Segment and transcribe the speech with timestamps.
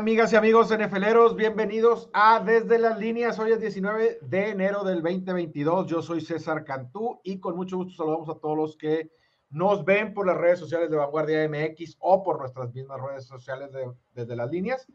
[0.00, 3.38] amigas y amigos NFLeros, bienvenidos a Desde las Líneas.
[3.38, 5.88] Hoy es 19 de enero del 2022.
[5.88, 9.10] Yo soy César Cantú y con mucho gusto saludamos a todos los que
[9.50, 13.72] nos ven por las redes sociales de Vanguardia MX o por nuestras mismas redes sociales
[13.72, 14.86] de, Desde las Líneas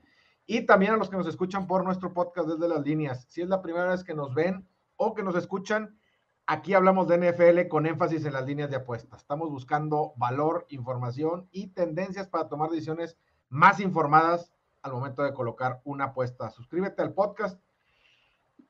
[0.48, 3.28] y también a los que nos escuchan por nuestro podcast Desde las Líneas.
[3.30, 6.00] Si es la primera vez que nos ven o que nos escuchan,
[6.48, 9.22] aquí hablamos de NFL con énfasis en las líneas de apuestas.
[9.22, 14.55] Estamos buscando valor, información y tendencias para tomar decisiones más informadas
[14.86, 16.50] al momento de colocar una apuesta.
[16.52, 17.60] Suscríbete al podcast.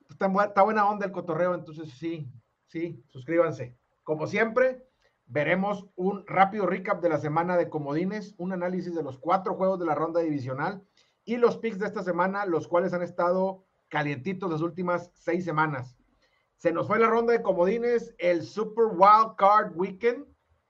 [0.09, 2.31] Está, buena onda el cotorreo, entonces sí,
[2.67, 3.77] sí, suscríbanse.
[4.03, 4.87] Como siempre,
[5.25, 9.79] veremos un rápido recap de la semana de comodines, un análisis de los cuatro juegos
[9.79, 10.83] de la ronda divisional
[11.25, 15.97] y los picks de esta semana, los cuales han estado calientitos las últimas seis semanas.
[16.55, 20.25] Se nos fue la ronda de comodines, el Super Wild Card Weekend,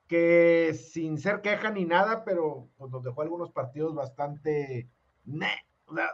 [0.08, 4.90] que sin ser queja ni nada, pero pues, nos dejó algunos partidos bastante...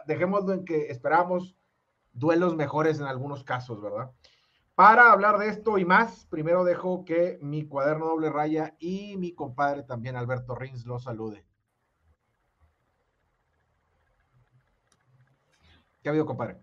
[0.06, 1.56] dejémoslo en que esperamos
[2.12, 4.10] duelos mejores en algunos casos, ¿verdad?
[4.74, 9.34] Para hablar de esto y más, primero dejo que mi cuaderno doble raya y mi
[9.34, 11.44] compadre también, Alberto Rins, lo salude.
[16.02, 16.56] ¿Qué ha habido, compadre?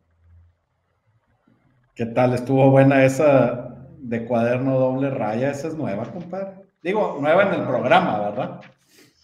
[1.95, 2.33] ¿Qué tal?
[2.33, 5.51] Estuvo buena esa de cuaderno doble raya.
[5.51, 6.63] Esa es nueva, compadre.
[6.81, 8.61] Digo, nueva en el programa, ¿verdad?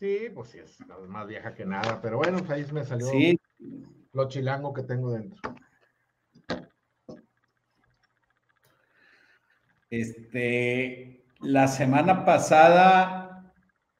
[0.06, 3.08] Sí, pues sí, es más vieja que nada, pero bueno, pues ahí me salió
[4.14, 5.42] lo chilango que tengo dentro.
[9.90, 13.52] Este, la semana pasada,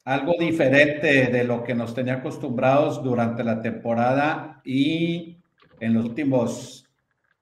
[0.04, 5.40] algo diferente de lo que nos tenía acostumbrados durante la temporada y
[5.80, 6.88] en los últimos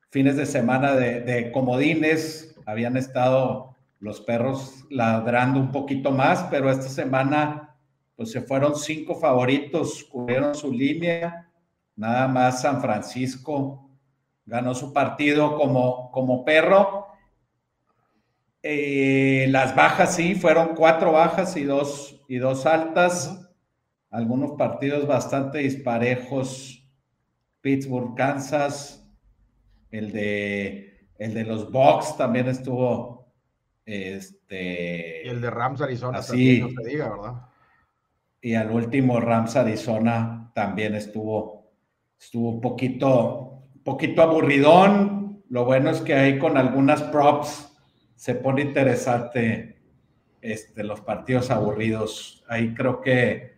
[0.10, 6.72] fines de semana de, de comodines habían estado los perros ladrando un poquito más, pero
[6.72, 7.73] esta semana
[8.24, 11.50] pues se fueron cinco favoritos, cubrieron su línea,
[11.96, 13.90] nada más San Francisco
[14.46, 17.08] ganó su partido como, como perro.
[18.62, 23.50] Eh, las bajas sí, fueron cuatro bajas y dos, y dos altas.
[24.10, 26.90] Algunos partidos bastante disparejos.
[27.60, 29.06] Pittsburgh, Kansas.
[29.92, 33.34] El de, el de los Bucks también estuvo
[33.86, 37.53] este, y el de Rams Arizona así, no se diga, ¿verdad?
[38.44, 41.72] Y al último Rams Arizona también estuvo,
[42.20, 45.42] estuvo un poquito, poquito aburridón.
[45.48, 47.74] Lo bueno es que ahí con algunas props
[48.16, 49.82] se pone interesante
[50.42, 52.44] este, los partidos aburridos.
[52.50, 53.54] Ahí creo que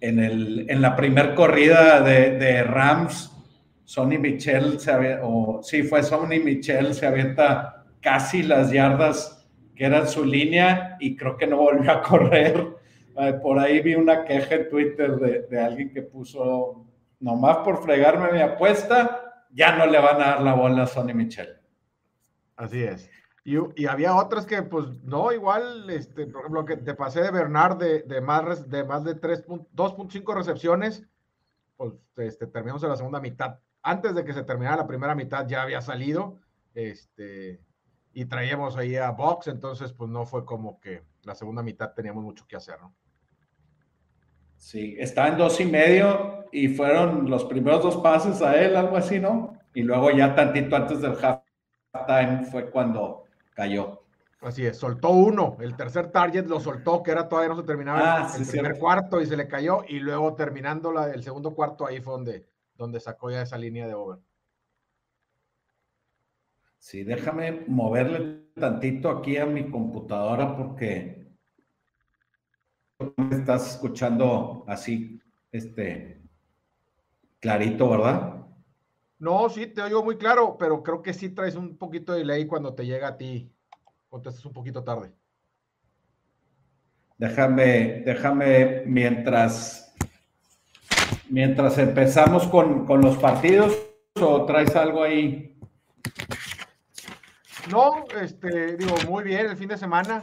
[0.00, 3.32] en, el, en la primer corrida de, de Rams,
[3.86, 10.06] Sonny Michel se o sí, fue Sonny Michel, se avienta casi las yardas que era
[10.06, 12.76] su línea y creo que no volvió a correr.
[13.42, 16.86] Por ahí vi una queja en Twitter de, alguien que puso,
[17.18, 21.14] nomás por fregarme mi apuesta, ya no le van a dar la bola a Sonny
[21.14, 21.58] Michel.
[22.56, 23.10] Así es.
[23.44, 27.78] Y, había otras que, pues, no, igual, este, por ejemplo, que te pasé de Bernard
[27.78, 31.06] de, de más de, más de 2.5 recepciones,
[31.76, 33.60] pues, este, terminamos en la segunda mitad.
[33.82, 36.40] Antes de que se terminara la primera mitad ya había salido,
[36.74, 37.60] este,
[38.12, 42.24] y traíamos ahí a Box, entonces pues no fue como que la segunda mitad teníamos
[42.24, 42.94] mucho que hacer, ¿no?
[44.56, 48.96] Sí, estaba en dos y medio y fueron los primeros dos pases a él, algo
[48.96, 49.58] así, ¿no?
[49.74, 53.24] Y luego ya tantito antes del halftime fue cuando
[53.54, 54.02] cayó.
[54.40, 58.26] Así es, soltó uno, el tercer target lo soltó, que era todavía no se terminaba
[58.26, 61.86] ah, el, primer cuarto y se le cayó, y luego terminando la, el segundo cuarto,
[61.86, 62.46] ahí fue donde,
[62.76, 64.18] donde sacó ya esa línea de over.
[66.78, 71.15] Sí, déjame moverle tantito aquí a mi computadora porque
[73.26, 75.20] me estás escuchando así,
[75.52, 76.22] este,
[77.40, 78.46] clarito, ¿verdad?
[79.18, 82.46] No, sí, te oigo muy claro, pero creo que sí traes un poquito de delay
[82.46, 83.52] cuando te llega a ti.
[84.08, 85.12] Contestas un poquito tarde.
[87.18, 89.94] Déjame, déjame mientras,
[91.30, 93.74] mientras empezamos con, con los partidos
[94.20, 95.56] o traes algo ahí
[97.70, 100.22] no, este, digo, muy bien el fin de semana.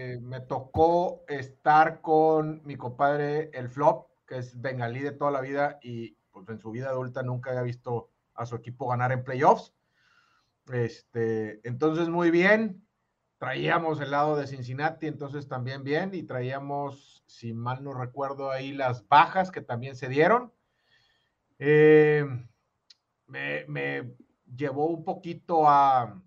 [0.00, 5.40] Eh, me tocó estar con mi compadre el Flop, que es bengalí de toda la
[5.40, 9.24] vida y pues en su vida adulta nunca había visto a su equipo ganar en
[9.24, 9.74] playoffs.
[10.72, 12.86] Este, entonces, muy bien.
[13.38, 18.72] Traíamos el lado de Cincinnati, entonces también bien, y traíamos, si mal no recuerdo, ahí
[18.72, 20.52] las bajas que también se dieron.
[21.58, 22.24] Eh,
[23.26, 24.14] me
[24.46, 26.22] llevó un poquito a,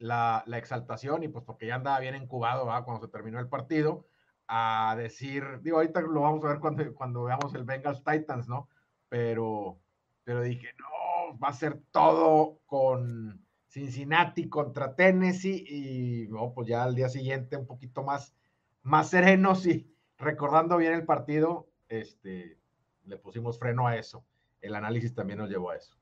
[0.00, 4.06] la, exaltación y pues porque ya andaba bien incubado cuando se terminó el partido,
[4.48, 8.68] a decir, digo, ahorita lo vamos a ver cuando, cuando veamos el Bengals Titans, ¿no?
[9.10, 9.78] pero,
[10.24, 16.84] pero dije, no, va a ser todo con Cincinnati contra Tennessee y no, pues ya
[16.84, 18.34] al día siguiente un poquito más,
[18.82, 19.68] más serenos
[20.16, 22.58] recordando bien el partido, este,
[23.04, 24.24] le pusimos freno a eso.
[24.60, 25.99] El análisis también nos llevó a eso.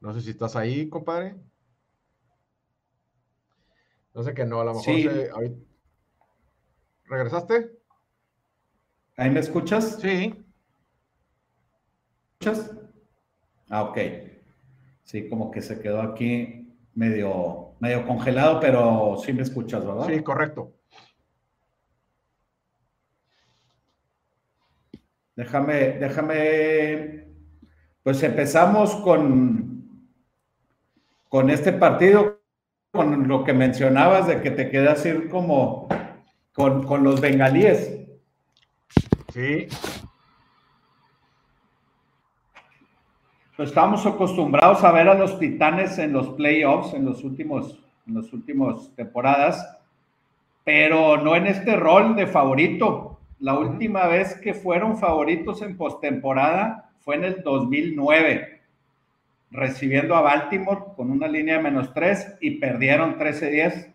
[0.00, 1.36] No sé si estás ahí, compadre.
[4.14, 5.08] No sé que no, a lo mejor sí.
[7.04, 7.78] ¿Regresaste?
[9.16, 9.98] ¿Ahí me escuchas?
[10.00, 10.34] Sí.
[12.38, 12.70] ¿Me escuchas?
[13.68, 13.98] Ah, ok.
[15.04, 20.06] Sí, como que se quedó aquí medio, medio congelado, pero sí me escuchas, ¿verdad?
[20.06, 20.72] Sí, correcto.
[25.36, 27.28] Déjame, déjame,
[28.02, 29.79] pues empezamos con,
[31.30, 32.40] con este partido,
[32.90, 35.88] con lo que mencionabas de que te quedas ir como
[36.52, 37.98] con, con los bengalíes.
[39.32, 39.68] Sí.
[43.56, 47.78] Pues estamos acostumbrados a ver a los titanes en los playoffs en los últimos,
[48.08, 49.78] en los últimos temporadas,
[50.64, 53.20] pero no en este rol de favorito.
[53.38, 58.59] La última vez que fueron favoritos en postemporada fue en el 2009,
[59.50, 63.92] recibiendo a Baltimore con una línea de menos 3 y perdieron 13-10.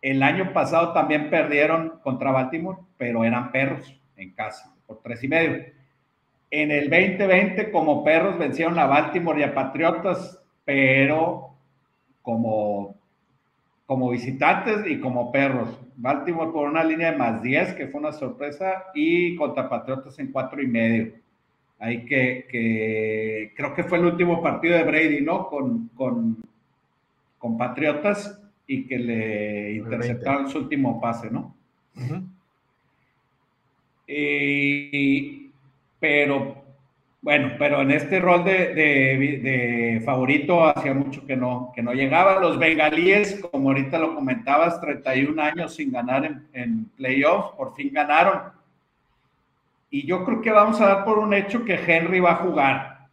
[0.00, 5.28] El año pasado también perdieron contra Baltimore, pero eran perros en casa por tres y
[5.28, 5.64] medio.
[6.50, 11.54] En el 2020, como perros, vencieron a Baltimore y a Patriotas, pero
[12.20, 13.02] como
[13.92, 15.78] como visitantes y como perros.
[15.96, 20.32] Baltimore por una línea de más 10, que fue una sorpresa, y contra Patriotas en
[20.32, 21.12] cuatro y medio.
[21.82, 25.48] Ahí que, que, creo que fue el último partido de Brady, ¿no?
[25.48, 26.38] Con, con,
[27.38, 31.56] con Patriotas y que le interceptaron su último pase, ¿no?
[34.06, 35.50] y,
[35.98, 36.62] pero
[37.20, 42.38] bueno, pero en este rol de, favorito hacía mucho que no, que no llegaba.
[42.38, 47.92] Los bengalíes, como ahorita lo comentabas, 31 años sin ganar en, en playoffs, por fin
[47.92, 48.61] ganaron.
[49.92, 53.08] Y yo creo que vamos a dar por un hecho que Henry va a jugar.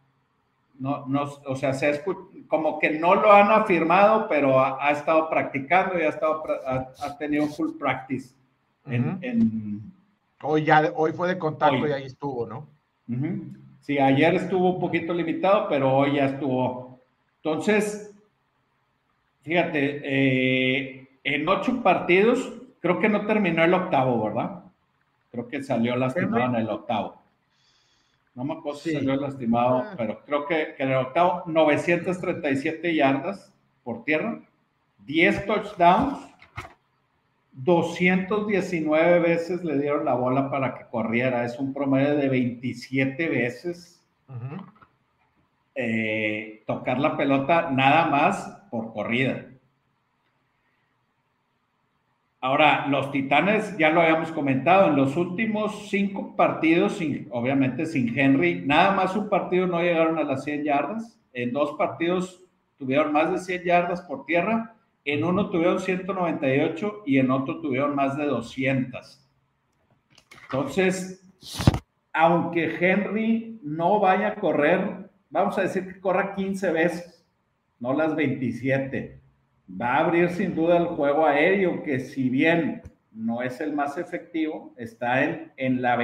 [0.78, 2.02] No, no, o sea, se
[2.48, 7.46] como que no lo han afirmado, pero ha, estado practicando y ha, estado, ha, tenido
[7.48, 8.34] full practice.
[10.42, 12.66] hoy, ya, hoy fue de contacto y ahí estuvo, ¿no?
[13.82, 16.98] Sí, ayer estuvo un poquito limitado, pero hoy ya estuvo.
[17.42, 18.10] Entonces,
[19.42, 24.60] fíjate, eh, en ocho partidos, creo que no terminó el octavo, ¿verdad?
[25.30, 27.20] Creo que salió lastimado en el octavo.
[28.34, 29.94] No me acuerdo si salió lastimado, ah.
[29.96, 34.40] pero creo que, que, en el octavo, 937 yardas por tierra,
[35.04, 36.30] 10 touchdowns,
[37.52, 41.44] 219 veces le dieron la bola para que corriera.
[41.44, 44.02] Es un promedio de 27 veces.
[45.74, 49.46] Eh, tocar la pelota nada más por corrida.
[52.40, 56.98] Ahora, los Titanes, ya lo habíamos comentado, en los últimos cinco partidos,
[57.30, 61.18] obviamente sin Henry, nada más un partido no llegaron a las 100 yardas.
[61.32, 62.42] En dos partidos
[62.78, 67.94] tuvieron más de 100 yardas por tierra en uno tuvieron 198 y en otro tuvieron
[67.94, 69.26] más de 200.
[70.44, 71.24] Entonces,
[72.12, 77.26] aunque Henry no vaya a correr, vamos a decir que corra 15 veces,
[77.78, 79.19] no las 27.
[79.80, 83.98] Va a abrir sin duda el juego aéreo, que si bien no es el más
[83.98, 85.98] efectivo, está en, en la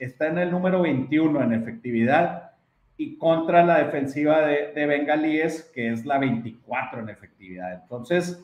[0.00, 2.52] está en el número 21 en efectividad
[2.96, 7.74] y contra la defensiva de, de, Bengalíes, que es la 24 en efectividad.
[7.82, 8.42] Entonces,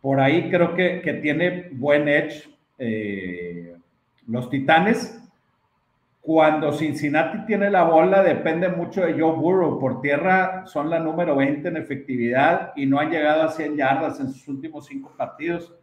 [0.00, 2.48] por ahí creo que, que tiene buen edge
[2.78, 3.76] eh,
[4.26, 5.21] los Titanes.
[6.22, 9.78] Cuando Cincinnati tiene la bola, depende mucho de Joe Burrow.
[9.78, 14.18] Por tierra son la número 20 en efectividad y no han llegado a 100 yardas
[14.20, 15.74] en sus últimos cinco partidos.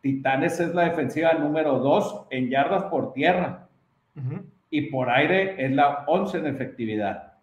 [0.00, 3.68] Titanes es la defensiva número 2 en yardas por tierra.
[4.16, 4.40] Uh
[4.70, 7.34] y por aire es la 11 en efectividad.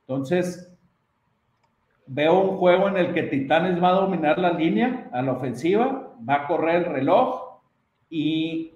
[0.00, 0.70] Entonces,
[2.06, 6.14] veo un juego en el que Titanes va a dominar la línea a la ofensiva,
[6.28, 7.60] va a correr el reloj
[8.10, 8.72] y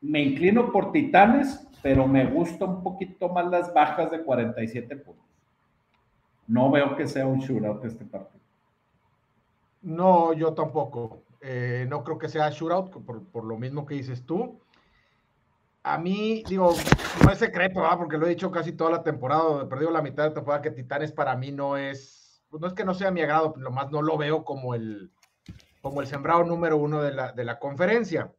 [0.00, 5.24] me inclino por Titanes, pero me gusta un poquito más las bajas de 47 puntos.
[6.46, 8.40] No veo que sea un shootout este partido.
[9.82, 11.22] No, yo tampoco.
[11.40, 14.60] Eh, no creo que sea shootout por, por lo mismo que dices tú
[15.84, 16.74] a mí, digo,
[17.24, 17.98] no es secreto, ¿verdad?
[17.98, 20.70] porque lo he dicho casi toda la temporada, he perdido la mitad de temporada, que
[20.70, 23.90] Titanes para mí no es, pues no es que no sea mi agrado, lo más
[23.90, 25.10] no lo veo como el,
[25.80, 28.32] como el sembrado número uno de la, de la conferencia.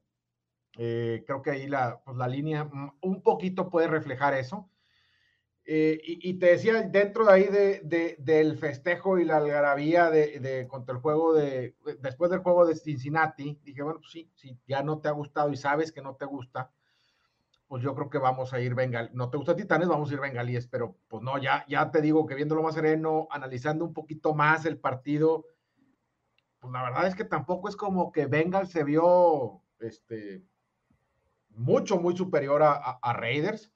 [0.77, 2.69] Eh, creo que ahí la, pues la línea
[3.01, 4.69] un poquito puede reflejar eso.
[5.65, 10.93] Eh, y, te decía, dentro de ahí de, del festejo y la algarabía de, contra
[10.93, 14.99] el juego de, después del juego de Cincinnati, dije, bueno, pues sí, si ya no
[14.99, 16.69] te ha gustado y sabes que no te gusta,
[17.67, 19.09] pues yo creo que vamos a ir Bengal.
[19.13, 22.25] No te gusta Titanes, vamos a ir Bengalíes, pero pues no, ya, ya te digo
[22.25, 25.45] que viéndolo más sereno, analizando un poquito más el partido,
[26.59, 30.43] pues la verdad es que tampoco es como que Bengal se vio este,
[31.55, 33.73] mucho, muy superior a Raiders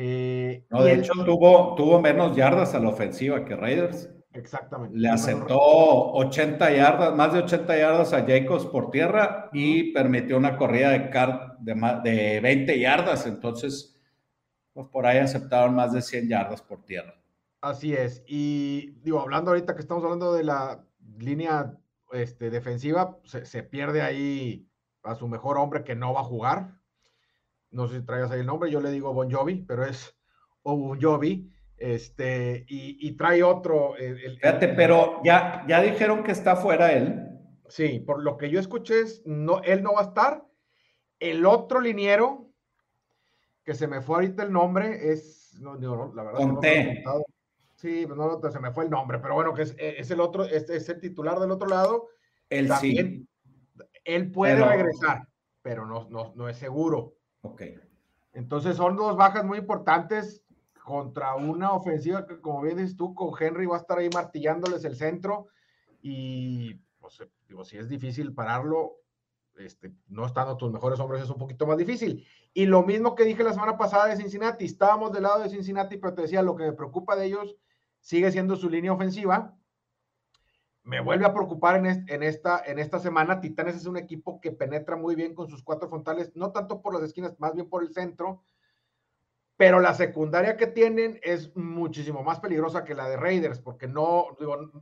[0.00, 4.08] eh, no, de hecho, tuvo, tuvo menos yardas a la ofensiva que Raiders.
[4.32, 4.96] Exactamente.
[4.96, 10.56] Le aceptó 80 yardas, más de 80 yardas a Jacobs por tierra y permitió una
[10.56, 13.26] corrida de, car de, de 20 yardas.
[13.26, 14.00] Entonces,
[14.72, 17.14] pues por ahí aceptaron más de 100 yardas por tierra.
[17.60, 18.22] Así es.
[18.28, 20.84] Y digo, hablando ahorita que estamos hablando de la
[21.18, 21.76] línea
[22.12, 24.68] este, defensiva, se, se pierde ahí
[25.02, 26.77] a su mejor hombre que no va a jugar,
[27.70, 30.16] no sé si traigas ahí el nombre, yo le digo Bon Jovi, pero es
[30.62, 33.94] o Bon Jovi, este, y, trae otro.
[33.96, 37.24] Fíjate, pero ya, ya dijeron que está fuera él.
[37.68, 40.44] Sí, por lo que yo escuché, es, no, él no va a estar.
[41.20, 42.50] El otro liniero,
[43.64, 45.76] que se me fue ahorita el nombre, es, no,
[46.14, 46.38] la verdad.
[46.38, 47.04] Conté.
[47.76, 50.68] sí, no, se me fue el nombre, pero bueno, que es, es el otro, es,
[50.70, 52.08] es, el titular del otro lado.
[52.50, 53.26] Él sí.
[54.04, 55.28] Él puede regresar,
[55.60, 57.17] pero no, no, no es seguro.
[57.48, 57.62] Ok.
[58.32, 60.44] Entonces son dos bajas muy importantes
[60.84, 64.84] contra una ofensiva que, como bien dices tú, con Henry va a estar ahí martillándoles
[64.84, 65.48] el centro
[66.00, 68.96] y, pues, digo, si es difícil pararlo,
[69.56, 72.24] este, no estando tus mejores hombres es un poquito más difícil.
[72.54, 75.96] Y lo mismo que dije la semana pasada de Cincinnati, estábamos del lado de Cincinnati,
[75.96, 77.56] pero te decía, lo que me preocupa de ellos
[78.00, 79.57] sigue siendo su línea ofensiva
[80.88, 83.42] me vuelve a preocupar en, esta, semana.
[83.42, 86.94] Titanes es un equipo que penetra muy bien con sus cuatro frontales, no tanto por
[86.94, 88.42] las esquinas, más bien por el centro,
[89.58, 94.28] pero la secundaria que tienen es muchísimo más peligrosa que la de Raiders, porque no,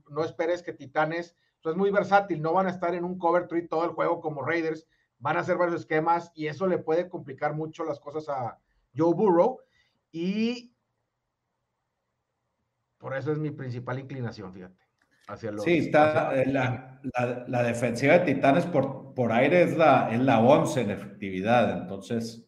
[0.08, 1.34] no esperes que Titanes,
[1.64, 4.44] es muy versátil, no van a estar en un cover tree todo el juego como
[4.44, 4.86] Raiders,
[5.18, 8.60] van a hacer varios esquemas y eso le puede complicar mucho las cosas a
[8.96, 9.58] Joe Burrow
[10.12, 10.72] y
[12.98, 14.85] por eso es mi principal inclinación, fíjate
[15.34, 20.80] sí, está eh, la, defensiva de Titanes por, por aire es la, es la 11
[20.80, 22.46] en efectividad, entonces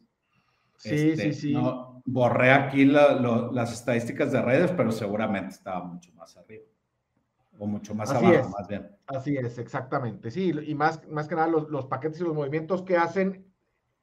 [0.76, 1.56] sí, sí, este, sí.
[2.04, 6.64] borré aquí las estadísticas de redes, pero seguramente estaba mucho más arriba
[7.58, 8.88] o mucho más abajo, más bien.
[9.06, 12.97] Así es, exactamente, sí, y más, más que nada los, paquetes y los movimientos que
[12.97, 13.44] hacen,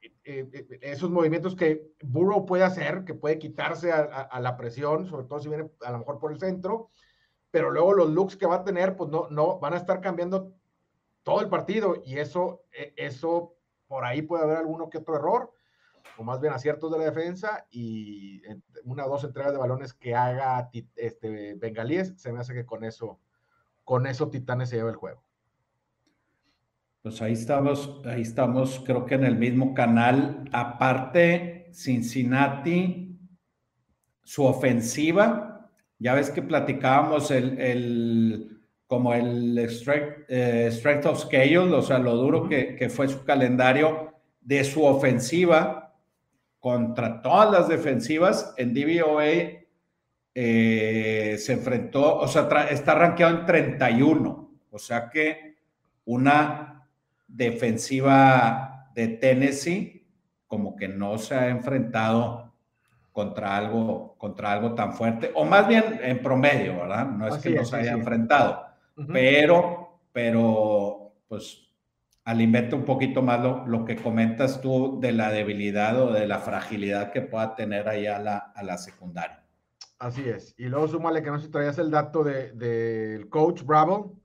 [0.02, 5.26] eh, eh, esos movimientos que Burrow puede hacer, que puede quitarse a la presión, sobre
[5.28, 6.92] todo si viene a lo mejor por el centro,
[7.56, 10.52] pero luego los looks que va a tener, pues no, no, van a estar cambiando
[11.24, 13.56] todo el partido y eso, e, eso,
[13.88, 15.54] por ahí puede haber alguno que otro error,
[16.18, 18.42] o más bien aciertos de la defensa y
[18.84, 22.84] una o dos entregas de balones que haga este, Bengalíes, se me hace que con
[22.84, 23.22] eso,
[23.86, 25.24] con eso Titanes se lleva el juego.
[27.04, 30.44] Pues ahí estamos, ahí estamos, creo que en el mismo canal.
[30.52, 33.18] Aparte, Cincinnati,
[34.24, 35.55] su ofensiva
[36.00, 42.48] ya ves que platicábamos el, como el eh, strength, of scale, o sea, lo duro
[42.48, 45.96] que, fue su calendario de su ofensiva
[46.60, 49.64] contra todas las defensivas en DVOA.
[50.38, 55.56] Eh, se enfrentó, o sea, está rankeado en 31, o sea que
[56.04, 56.86] una
[57.28, 59.96] defensiva de Tennessee
[60.48, 62.45] como que no se ha enfrentado
[63.16, 67.06] contra algo, contra algo tan fuerte, o más bien en promedio, ¿verdad?
[67.06, 68.66] No es que no se haya enfrentado,
[69.08, 71.66] pero, pero, pues,
[72.26, 77.14] alimenta un poquito más lo, que comentas tú de la debilidad o de la fragilidad
[77.14, 79.42] que pueda tener ahí a la, a la secundaria.
[79.98, 80.54] Así es.
[80.58, 84.20] Y luego súmale que no sé si traías el dato del de, coach Bravo,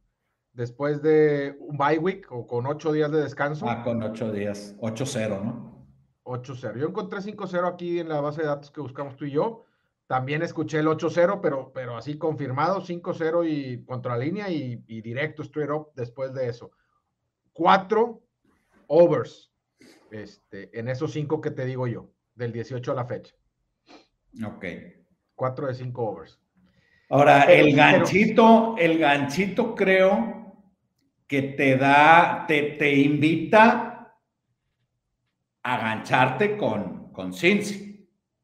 [0.53, 3.71] después de un bye week o con ocho días de descanso.
[3.71, 5.70] Ah, con ocho días, 8-0, ¿no?
[6.31, 6.79] 8-0.
[6.79, 9.65] Yo encontré 5-0 aquí en la base de datos que buscamos tú y yo.
[10.07, 15.71] También escuché el 8-0, pero, pero así confirmado, 5-0 y contra línea y, directo straight
[15.71, 16.73] up después de eso.
[17.53, 18.23] Cuatro
[18.89, 19.53] overs
[20.11, 23.35] este, en esos cinco que te digo yo, del 18 a la fecha.
[24.45, 24.65] Ok.
[25.35, 26.41] Cuatro de cinco overs.
[27.09, 30.57] Ahora, el ganchito, el ganchito creo
[31.27, 33.90] que te da, te, te invita
[35.63, 37.91] agancharte con, con Cincy.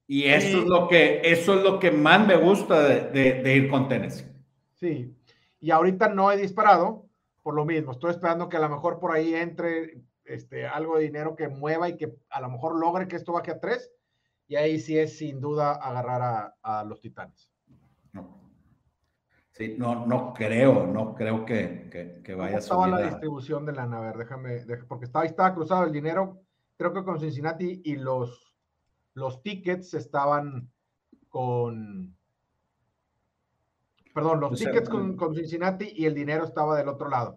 [0.09, 3.89] Y eso, es lo que, eso es lo que más me gusta de, ir con
[3.89, 4.27] Tennessee.
[4.75, 5.17] Sí,
[5.59, 7.09] y ahorita no he disparado
[7.43, 7.93] por lo mismo.
[7.93, 11.89] Estoy esperando que a lo mejor por ahí entre este, algo de dinero que mueva
[11.89, 13.91] y que a lo mejor logre que esto baje a tres.
[14.47, 17.51] Y ahí sí es sin duda agarrar a, los titanes.
[18.13, 18.47] No.
[19.51, 22.91] Sí, no, no creo, no creo que, que, vaya a subir.
[22.91, 23.99] la distribución de lana?
[23.99, 26.46] A ver, déjame, porque estaba, estaba cruzado el dinero.
[26.77, 28.55] Creo que con Cincinnati y los,
[29.15, 30.71] los tickets estaban
[31.29, 32.17] con
[34.17, 37.37] Perdón, los tickets con, Cincinnati y el dinero estaba del otro lado.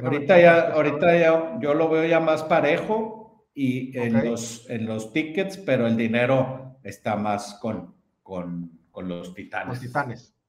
[0.00, 5.12] Ahorita ya, ahorita ya, yo lo veo ya más parejo y en, los, en los
[5.12, 9.68] tickets, pero el dinero está más con, con, los titanes.
[9.70, 10.39] Los titanes.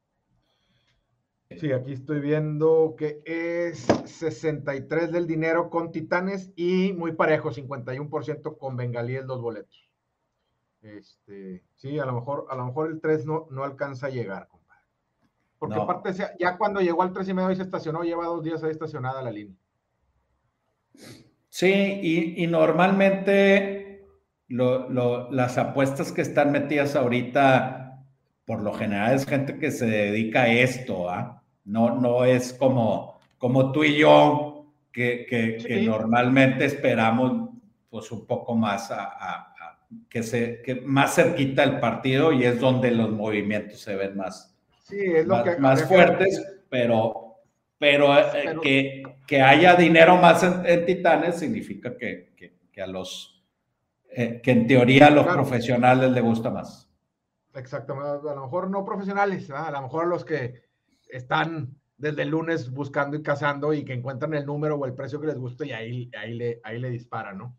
[1.59, 8.57] Sí, aquí estoy viendo que es 63 del dinero con Titanes y muy parejo, 51%
[8.57, 9.89] con Bengalíes los boletos.
[10.81, 14.47] Este, sí, a lo mejor, a lo mejor el 3 no, no alcanza a llegar.
[15.61, 18.63] Porque aparte, ya cuando llegó al tres y medio y se estacionó, lleva dos días
[18.63, 19.55] ahí estacionada la línea.
[21.49, 24.07] Sí, y, normalmente
[24.47, 28.03] las apuestas que están metidas ahorita,
[28.43, 31.40] por lo general es gente que se dedica a esto, ¿ah?
[31.65, 37.49] No, no es como, como tú y yo, que, normalmente esperamos
[37.89, 39.47] pues un poco más a,
[40.09, 44.51] que se que más cerquita el partido y es donde los movimientos se ven más,
[44.91, 45.57] Sí, es lo más, que.
[45.57, 47.37] Más fuertes, pero,
[47.77, 52.33] pero, eh, que, que, haya dinero más en, Titanes significa que,
[52.71, 53.41] que, a los.
[54.09, 56.89] Eh, que en teoría a los profesionales les gusta más.
[57.53, 58.29] Exactamente.
[58.29, 60.70] A lo mejor no profesionales, a lo mejor los que
[61.11, 65.21] están desde el lunes buscando y cazando y que encuentran el número o el precio
[65.21, 67.57] que les gusta y ahí, ahí, le, ahí le disparan, ¿no?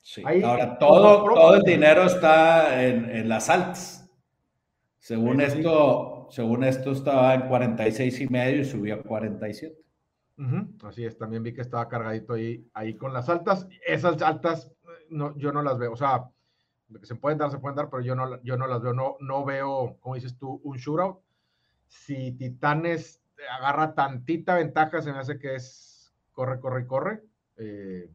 [0.00, 0.22] Sí.
[0.24, 4.10] Ahora, todo, todo el dinero está en, en las altas.
[4.98, 9.82] Según esto, según esto estaba en 46 y medio y subió a 47.
[10.84, 13.68] Así es, también vi que estaba cargadito ahí, ahí con las altas.
[13.86, 14.72] Esas altas
[15.08, 15.92] no, yo no las veo.
[15.92, 16.28] O sea,
[17.02, 18.92] se pueden dar, se pueden dar, pero yo no, yo no las veo.
[18.92, 21.18] No, no veo, como dices tú, un shootout.
[21.92, 23.20] Si Titanes
[23.58, 27.22] agarra tantita ventaja, se me hace que es corre, corre, corre.
[27.56, 28.10] Eh,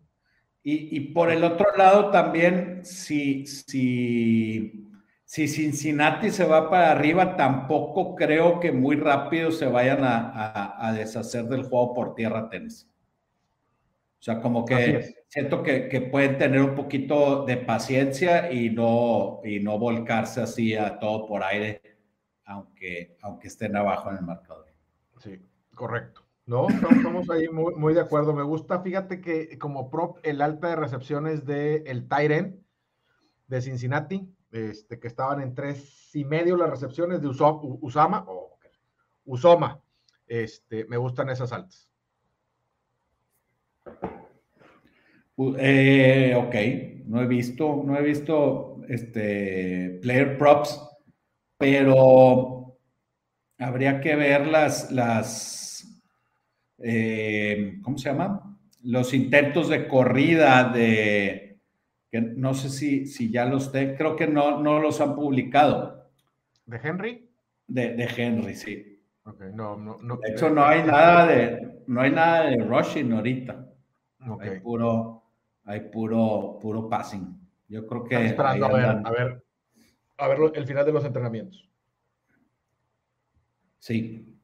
[0.63, 4.87] y, y, por el otro lado también, si, si
[5.27, 11.43] si Cincinnati se va para arriba, tampoco creo que muy rápido se vayan a, deshacer
[11.47, 12.89] del juego por tierra tenis.
[14.21, 19.59] O sea, como que siento que, pueden tener un poquito de paciencia y no, y
[19.59, 21.81] no volcarse así a todo por aire,
[22.47, 24.65] aunque, aunque estén abajo en el marcador.
[25.19, 25.39] Sí,
[25.75, 26.23] correcto.
[26.45, 28.33] No, estamos ahí muy, de acuerdo.
[28.33, 32.65] Me gusta, fíjate que como prop, el alta de recepciones del el Tyren
[33.47, 38.57] de Cincinnati este, que estaban en tres y medio las recepciones de Usama, o
[39.25, 39.81] Usoma.
[40.25, 41.89] Este, me gustan esas altas.
[45.59, 50.86] Eh, ok, no he visto, no he visto este player props,
[51.57, 52.77] pero
[53.57, 55.67] habría que ver las, las
[56.79, 58.57] eh, ¿cómo se llama?
[58.83, 61.59] Los intentos de corrida de,
[62.11, 66.09] que no sé si, si ya los tengo, creo que no, no los han publicado.
[66.65, 67.29] ¿De Henry?
[67.67, 69.01] De, de Henry, sí.
[69.23, 73.11] Okay, no, no, no, de hecho, no hay nada de, no hay nada de rushing
[73.11, 73.65] ahorita.
[74.39, 75.23] Hay puro,
[75.65, 77.37] hay puro, puro passing.
[77.67, 78.25] Yo creo que.
[78.25, 79.43] esperando a ver, a ver,
[80.17, 81.69] a ver el final de los entrenamientos.
[83.79, 84.37] Sí.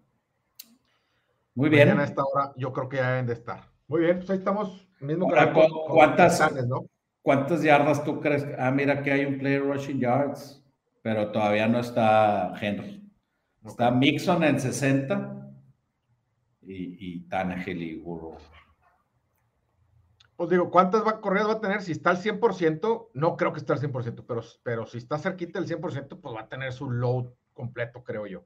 [1.56, 2.00] Muy bien.
[2.00, 3.70] a esta hora yo creo que ya deben de estar.
[3.88, 4.88] Muy bien, pues ahí estamos.
[5.00, 5.30] Mismo
[5.90, 6.86] ¿cuántas, ¿no?
[7.22, 8.48] ¿Cuántas yardas tú crees?
[8.58, 10.64] Ah, mira que hay un player rushing yards,
[11.02, 13.04] pero todavía no está Henry.
[13.66, 15.52] Está Mixon en 60
[16.62, 18.38] y, y Tannehill y Burrow.
[20.36, 21.82] Pues digo, ¿cuántas correr va a tener?
[21.82, 25.60] Si está al 100%, no creo que esté al 100%, pero, pero si está cerquita
[25.60, 28.44] del 100%, pues va a tener su load completo, creo yo.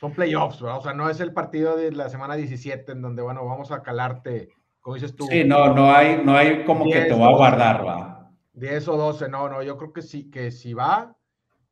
[0.00, 0.78] Son playoffs, ¿verdad?
[0.78, 3.82] O sea, no es el partido de la semana 17 en donde, bueno, vamos a
[3.82, 4.48] calarte
[4.80, 5.26] como dices tú.
[5.26, 8.30] Sí, no, no hay, no hay como que te va a guardar, va.
[8.54, 11.16] 10 o 12, no, no, yo creo que sí, que si va,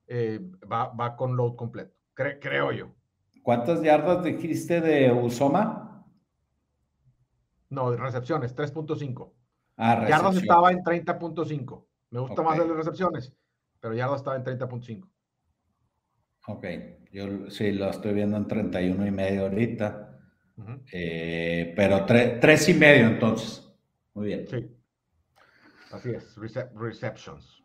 [0.06, 0.40] eh,
[0.70, 2.88] va, va con load completo, creo yo.
[3.42, 5.87] ¿Cuántas yardas dijiste de Usoma?
[7.70, 9.32] No, de recepciones, 3.5.
[9.76, 11.86] Ah, yardas estaba en 30.5.
[12.10, 13.32] Me gusta más de las recepciones,
[13.80, 15.08] pero yardas estaba en 30.5.
[16.48, 16.66] Ok,
[17.12, 20.04] yo sí lo estoy viendo en 31 y medio ahorita.
[20.90, 23.70] Eh, pero tres y medio entonces.
[24.14, 24.46] Muy bien.
[24.48, 24.74] Sí.
[25.92, 26.36] Así es,
[26.74, 27.62] receptions.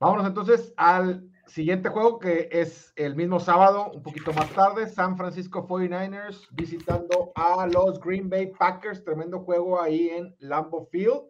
[0.00, 5.16] Vámonos entonces al siguiente juego que es el mismo sábado, un poquito más tarde, San
[5.16, 11.22] Francisco 49ers visitando a los Green Bay Packers, tremendo juego ahí en Lambeau Field.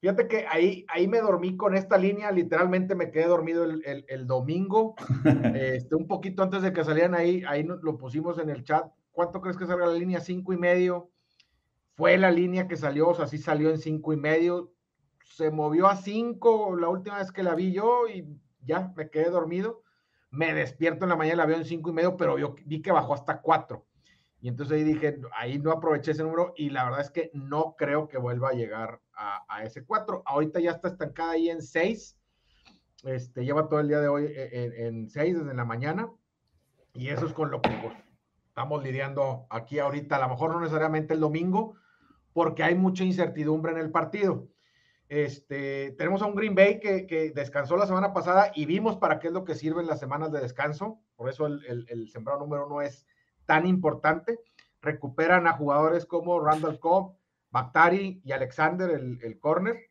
[0.00, 4.96] Fíjate que ahí, ahí me dormí con esta línea, literalmente me quedé dormido el, domingo,
[5.54, 8.84] este, un poquito antes de que salieran ahí, ahí lo pusimos en el chat.
[9.12, 10.20] ¿Cuánto crees que salga la línea?
[10.20, 11.10] Cinco y medio.
[11.94, 14.72] Fue la línea que salió, o sea, sí salió en cinco y medio.
[15.24, 18.26] Se movió a cinco la última vez que la vi yo y
[18.62, 19.82] ya me quedé dormido.
[20.30, 22.90] Me despierto en la mañana, la veo en cinco y medio, pero yo vi que
[22.90, 23.86] bajó hasta cuatro.
[24.42, 27.76] Y entonces ahí dije, ahí no aproveché ese número y la verdad es que no
[27.78, 30.24] creo que vuelva a llegar a, ese 4.
[30.26, 32.18] Ahorita ya está estancada ahí en 6.
[33.04, 36.10] Este, lleva todo el día de hoy eh, en 6 desde la mañana.
[36.92, 37.94] Y eso es con lo que pues,
[38.48, 40.16] estamos lidiando aquí ahorita.
[40.16, 41.76] A lo mejor no necesariamente el domingo,
[42.32, 44.48] porque hay mucha incertidumbre en el partido.
[45.12, 49.26] Este, tenemos a un Green Bay que, descansó la semana pasada y vimos para qué
[49.26, 51.02] es lo que sirven las semanas de descanso.
[51.16, 53.06] Por eso el, sembrado número uno es
[53.44, 54.40] tan importante.
[54.80, 57.14] Recuperan a jugadores como Randall Cobb,
[57.50, 59.82] Bactari y Alexander, el, corner,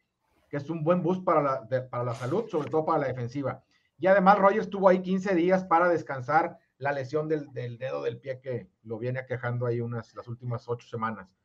[0.50, 3.64] que es un buen boost para la, salud, sobre todo para la defensiva.
[4.00, 8.18] Y además Rogers estuvo ahí 15 días para descansar la lesión del, del, dedo del
[8.20, 11.38] pie que lo viene aquejando ahí unas las últimas ocho semanas.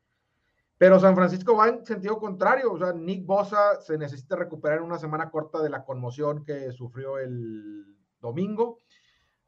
[0.77, 4.83] Pero San Francisco va en sentido contrario, o sea, Nick Bosa se necesita recuperar en
[4.83, 8.81] una semana corta de la conmoción que sufrió el domingo.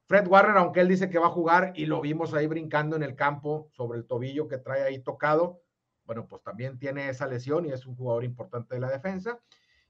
[0.05, 3.03] Fred Warner, aunque él dice que va a jugar y lo vimos ahí brincando en
[3.03, 5.61] el campo sobre el tobillo que trae ahí tocado,
[6.09, 9.39] bueno, pues también tiene esa lesión y es un jugador importante de la defensa.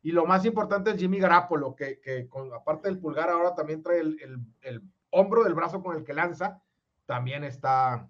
[0.01, 4.01] Y lo más importante es Jimmy Garapolo, que, que aparte del pulgar ahora también trae
[4.01, 4.17] el,
[4.61, 6.61] el, hombro del brazo con el que lanza,
[7.05, 8.07] también está,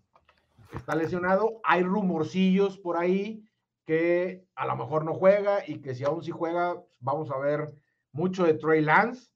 [0.73, 1.59] está lesionado.
[1.63, 3.43] Hay rumorcillos por ahí
[3.85, 7.73] que a lo mejor no juega y que si aún sí juega, vamos a ver
[8.11, 9.31] mucho de Trey Lance.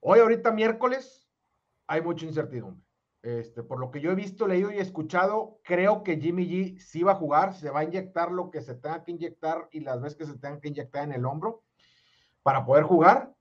[0.00, 1.30] Hoy, ahorita miércoles,
[1.86, 2.84] hay mucha incertidumbre.
[3.22, 7.04] Este, por lo que yo he visto, leído y escuchado, creo que Jimmy G sí
[7.04, 10.00] va a jugar, se va a inyectar lo que se tenga que inyectar y las
[10.00, 11.62] veces que se tenga que inyectar en el hombro
[12.42, 13.32] para poder jugar.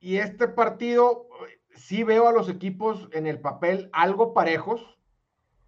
[0.00, 1.28] Y este partido,
[1.74, 4.95] sí veo a los equipos en el papel algo parejos,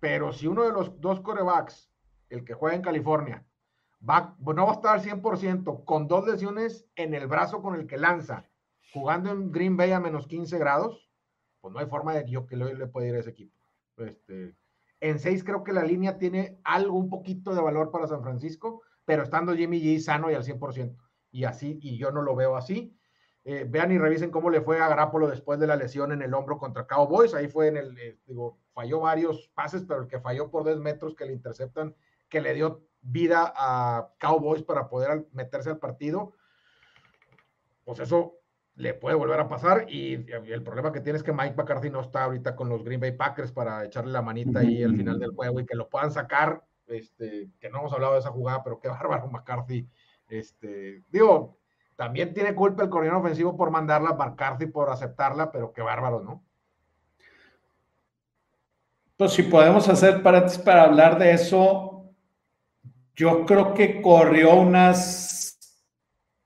[0.00, 1.90] pero si uno de los dos corebacks,
[2.30, 3.46] el que juega en California,
[4.08, 7.86] va, no va a estar al 100%, con dos lesiones en el brazo con el
[7.86, 8.44] que lanza,
[8.92, 11.10] jugando en Green Bay a menos 15 grados,
[11.60, 13.56] pues no hay forma de que yo que le, le pueda ir a ese equipo.
[13.96, 14.54] Este,
[15.00, 18.82] en seis creo que la línea tiene algo, un poquito de valor para San Francisco,
[19.04, 20.96] pero estando Jimmy G sano y al 100%.
[21.30, 22.96] Y así, y yo no lo veo así.
[23.44, 26.34] Eh, vean y revisen cómo le fue a Garapolo después de la lesión en el
[26.34, 27.34] hombro contra Cowboys.
[27.34, 28.18] Ahí fue en el, eh,
[28.78, 31.96] falló varios pases, pero el que falló por 10 metros que le interceptan,
[32.28, 36.34] que le dio vida a Cowboys para poder meterse al partido,
[37.82, 38.34] pues eso
[38.76, 39.86] le puede volver a pasar.
[39.88, 43.00] Y el problema que tiene es que Mike McCarthy no está ahorita con los Green
[43.00, 46.12] Bay Packers para echarle la manita ahí al final del juego y que lo puedan
[46.12, 49.88] sacar, este, que no hemos hablado de esa jugada, pero qué bárbaro McCarthy,
[50.28, 51.58] este, digo,
[51.96, 56.44] también tiene culpa el coordinador ofensivo por mandarla, McCarthy por aceptarla, pero qué bárbaro, ¿no?
[59.18, 62.14] Pues si podemos hacer para, para hablar de eso,
[63.16, 65.58] yo creo que corrió unas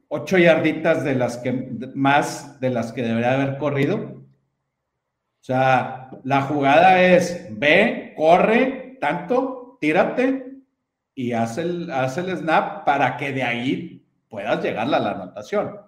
[0.09, 1.53] ocho yarditas de las que
[1.95, 3.97] más de las que debería haber corrido.
[3.97, 10.63] O sea, la jugada es ve, corre, tanto, tírate
[11.15, 15.79] y haz el, haz el snap para que de ahí puedas llegar a la anotación.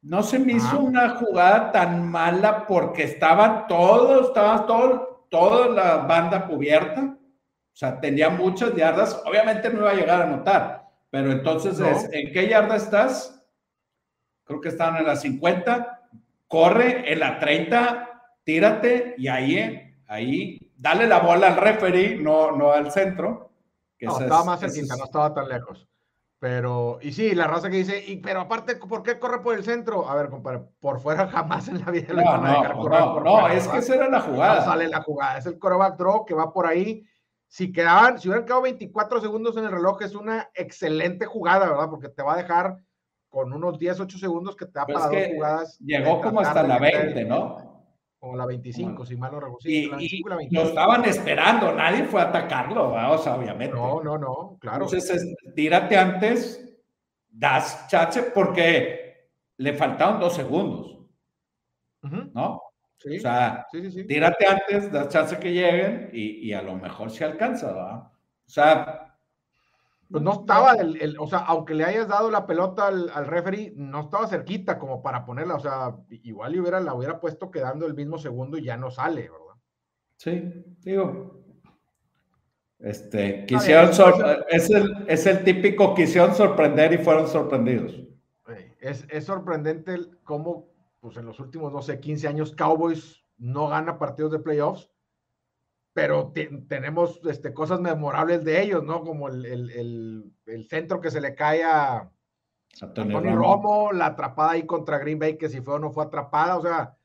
[0.00, 5.96] No se me hizo una jugada tan mala porque estaba todo, estaba todo, toda la
[6.06, 7.02] banda cubierta.
[7.02, 9.20] O sea, tenía muchas yardas.
[9.26, 13.34] Obviamente no iba a llegar a anotar, pero entonces es, ¿en qué yarda estás?
[14.44, 16.08] creo que estaban en la 50,
[16.46, 22.72] corre en la 30, tírate y ahí, ahí, dale la bola al referee, no, no
[22.72, 23.50] al centro.
[23.98, 25.88] Que no, estaba más cerquita, no estaba tan lejos.
[26.38, 29.64] Pero, y sí, la raza que dice, y, pero aparte, ¿por qué corre por el
[29.64, 30.08] centro?
[30.08, 33.20] A ver, compadre, por fuera jamás en la vida no, van a dejar correr no,
[33.20, 34.56] no, es que esa era la jugada.
[34.56, 37.04] No sale la jugada, es el coreback draw que va por ahí.
[37.48, 41.88] Si quedaban, si hubieran quedado 24 segundos en el reloj, es una excelente jugada, ¿verdad?
[41.88, 42.78] Porque te va a dejar
[43.28, 45.78] con unos 10, 8 segundos que te ha parado jugadas.
[45.78, 47.73] Llegó como hasta la 20, ¿no?
[48.24, 49.68] Como la 25, si mal no recuerdo.
[49.68, 53.76] y, lo estaban esperando, nadie fue a atacarlo, vamos, obviamente.
[53.76, 54.86] No, no, no, claro.
[54.86, 56.74] Entonces, tírate antes,
[57.28, 61.06] das chance, porque le faltaron dos segundos,
[62.00, 62.62] ¿no?
[62.96, 63.66] Sí, o sea,
[64.08, 68.04] tírate antes, das chance que lleguen y, y a lo mejor se alcanza, ¿verdad?
[68.06, 69.13] O sea,
[70.14, 73.72] pues no estaba, el, o sea, aunque le hayas dado la pelota al, al, referee,
[73.74, 77.94] no estaba cerquita como para ponerla, o sea, igual hubiera, la hubiera puesto quedando el
[77.94, 79.60] mismo segundo y ya no sale, ¿verdad?
[80.16, 81.42] Sí, digo.
[82.78, 83.90] Este, quisieron
[84.50, 88.00] es, el, es el típico quisieron sorprender y fueron sorprendidos.
[88.78, 90.68] Es, es sorprendente cómo,
[91.00, 94.88] pues en los últimos, no sé, 15 años, Cowboys no gana partidos de playoffs,
[95.94, 96.32] pero
[96.68, 99.02] tenemos este, cosas memorables de ellos, ¿no?
[99.02, 102.10] Como el, el, el, centro que se le cae a,
[102.94, 103.92] Tony Romo.
[103.92, 106.96] la atrapada ahí contra Green Bay, que si fue o no fue atrapada, o sea,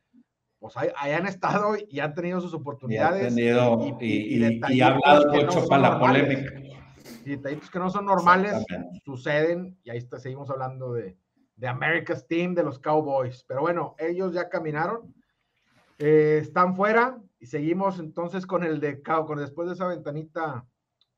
[0.58, 3.38] pues ahí, han estado y han tenido sus oportunidades.
[3.38, 6.52] Y, han y, y, hablado mucho para la polémica.
[7.26, 8.66] Y detallitos que no son normales
[9.06, 11.16] suceden, y ahí está, seguimos hablando de,
[11.58, 13.46] de America's Team, de los Cowboys.
[13.48, 15.14] Pero bueno, ellos ya caminaron,
[16.00, 20.66] eh, están fuera, y seguimos entonces con el de con después de esa ventanita,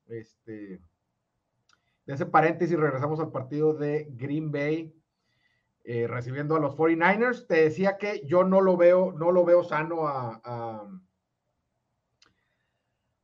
[0.08, 0.82] este,
[2.06, 4.94] de ese paréntesis, regresamos al partido de Green Bay
[5.84, 7.48] eh, recibiendo a los 49ers.
[7.48, 10.88] Te decía que yo no lo veo, no lo veo sano a, a,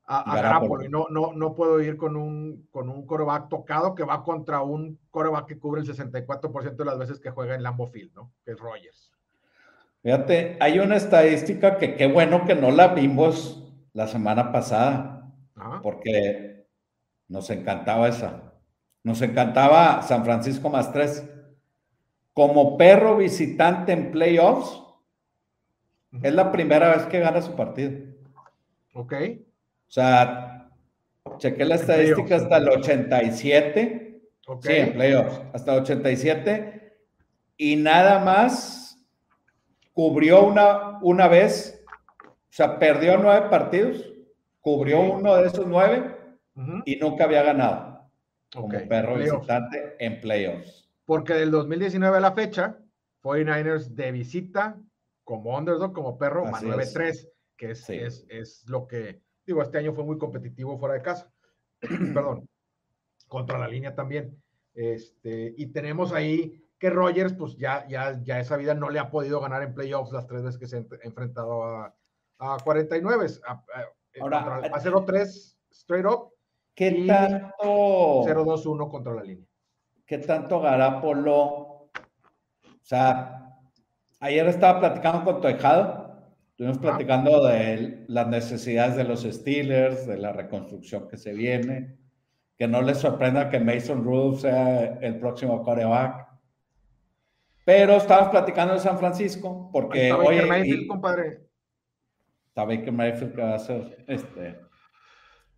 [0.05, 4.23] a, y no, no, no puedo ir con un, con un coreback tocado que va
[4.23, 8.13] contra un coreback que cubre el 64% de las veces que juega en Lambo Field,
[8.15, 8.33] ¿no?
[8.43, 9.16] Que es Rogers.
[10.07, 15.33] Fíjate, hay una estadística que qué bueno que no la vimos la semana pasada,
[15.83, 16.65] porque
[17.27, 18.53] nos encantaba esa.
[19.03, 21.29] Nos encantaba San Francisco más tres.
[22.31, 24.81] Como perro visitante en playoffs,
[26.23, 27.91] es la primera vez que gana su partido.
[28.93, 29.11] Ok.
[29.11, 30.71] O sea,
[31.37, 34.21] chequé la estadística hasta el 87.
[34.47, 34.67] Ok.
[34.67, 36.97] Sí, en playoffs, hasta el 87.
[37.57, 38.86] Y nada más
[39.97, 41.83] cubrió una, una vez,
[42.23, 44.05] o sea, perdió nueve partidos,
[44.61, 46.15] cubrió uno de esos nueve
[46.85, 48.07] y nunca había ganado
[48.53, 50.87] como perro visitante en playoffs.
[51.03, 52.77] Porque del 2019 a la fecha,
[53.23, 54.79] 49ers de visita,
[55.23, 59.95] como underdog, como perro, más 9-3, que es, es, es, lo que, digo, este año
[59.95, 61.33] fue muy competitivo fuera de casa.
[62.13, 62.47] Perdón.
[63.27, 64.39] Contra la línea también.
[64.75, 69.09] Este, y tenemos ahí que Rogers, pues ya, ya, ya esa vida no le ha
[69.09, 71.95] podido ganar en playoffs las tres veces que se ha enfrentado a,
[72.39, 73.27] a 49.
[73.47, 73.63] A,
[74.19, 76.31] Ahora, a 0-3 straight up.
[76.73, 78.23] ¿Qué tanto?
[78.23, 79.47] 0-2-1 contra la línea.
[80.07, 81.33] ¿qué tanto Garapolo?
[81.35, 81.89] O
[82.81, 83.59] sea,
[84.21, 90.31] ayer estaba platicando con Toejado, estuvimos platicando de las necesidades de los Steelers, de la
[90.31, 91.97] reconstrucción que se viene,
[92.57, 96.26] que no les sorprenda que Mason Rudolph sea el próximo coreback.
[97.67, 101.41] Pero estábamos platicando de San Francisco, porque está Baker Mayfield, compadre.
[102.47, 104.57] Está Baker Mayfield que va a ser este,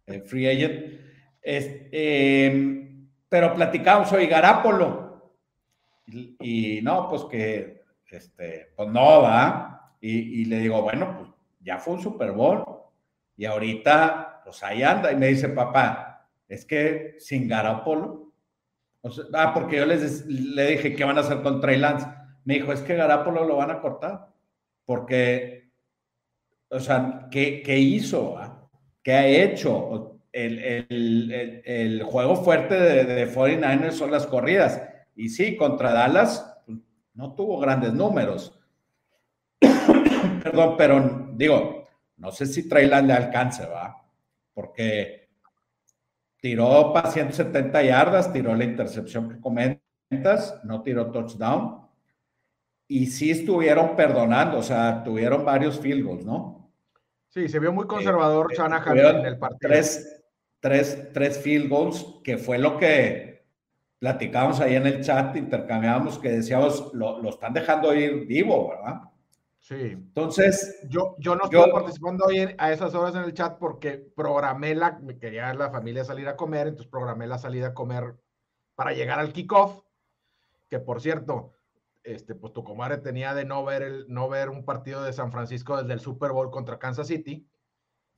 [0.07, 1.01] el free agent.
[1.39, 5.35] Este, eh, pero platicamos hoy Garápolo.
[6.07, 9.93] Y, no, pues que, este, pues no, va.
[10.01, 12.65] Y, le digo, bueno, pues ya fue un Super Bowl.
[13.37, 15.11] Y ahorita, pues ahí anda.
[15.11, 18.28] Y me dice, papá, es que sin Garápolo.
[19.33, 22.07] Ah, porque yo les, le dije, ¿qué van a hacer con Trey Lance?
[22.45, 24.29] Me dijo, es que Garápolo lo van a cortar.
[24.85, 25.71] Porque,
[26.69, 28.37] o sea, ¿qué, qué hizo?
[29.03, 30.17] ¿Qué ha hecho?
[30.31, 34.81] el, juego fuerte de, de 49ers son las corridas.
[35.15, 36.79] Y sí, contra Dallas pues,
[37.13, 38.57] no tuvo grandes números.
[40.43, 44.05] Perdón, pero digo, no sé si Trailan le alcance, ¿va?
[44.53, 45.18] Porque
[46.39, 51.87] tiró para 170 yardas, tiró la intercepción que comentas, no tiró touchdown.
[52.87, 56.71] Y sí estuvieron perdonando, o sea, tuvieron varios field goals, ¿no?
[57.27, 59.59] Sí, se vio muy conservador eh, en el partido.
[59.59, 60.23] Tres,
[60.59, 63.45] tres, tres field goals, que fue lo que
[63.99, 69.01] platicábamos ahí en el chat, intercambiábamos que decíamos, lo, lo están dejando ir vivo, ¿verdad?
[69.69, 69.75] Sí.
[69.75, 74.73] Entonces, yo, yo no estoy participando hoy a esas horas en el chat porque programé
[74.73, 78.15] la, me quería la familia salir a comer, entonces programé la salida a comer
[78.73, 79.83] para llegar al kickoff,
[80.69, 81.53] que por cierto,
[82.01, 85.31] este, pues tu comadre tenía de no ver, el, no ver un partido de San
[85.31, 87.47] Francisco desde el Super Bowl contra Kansas City.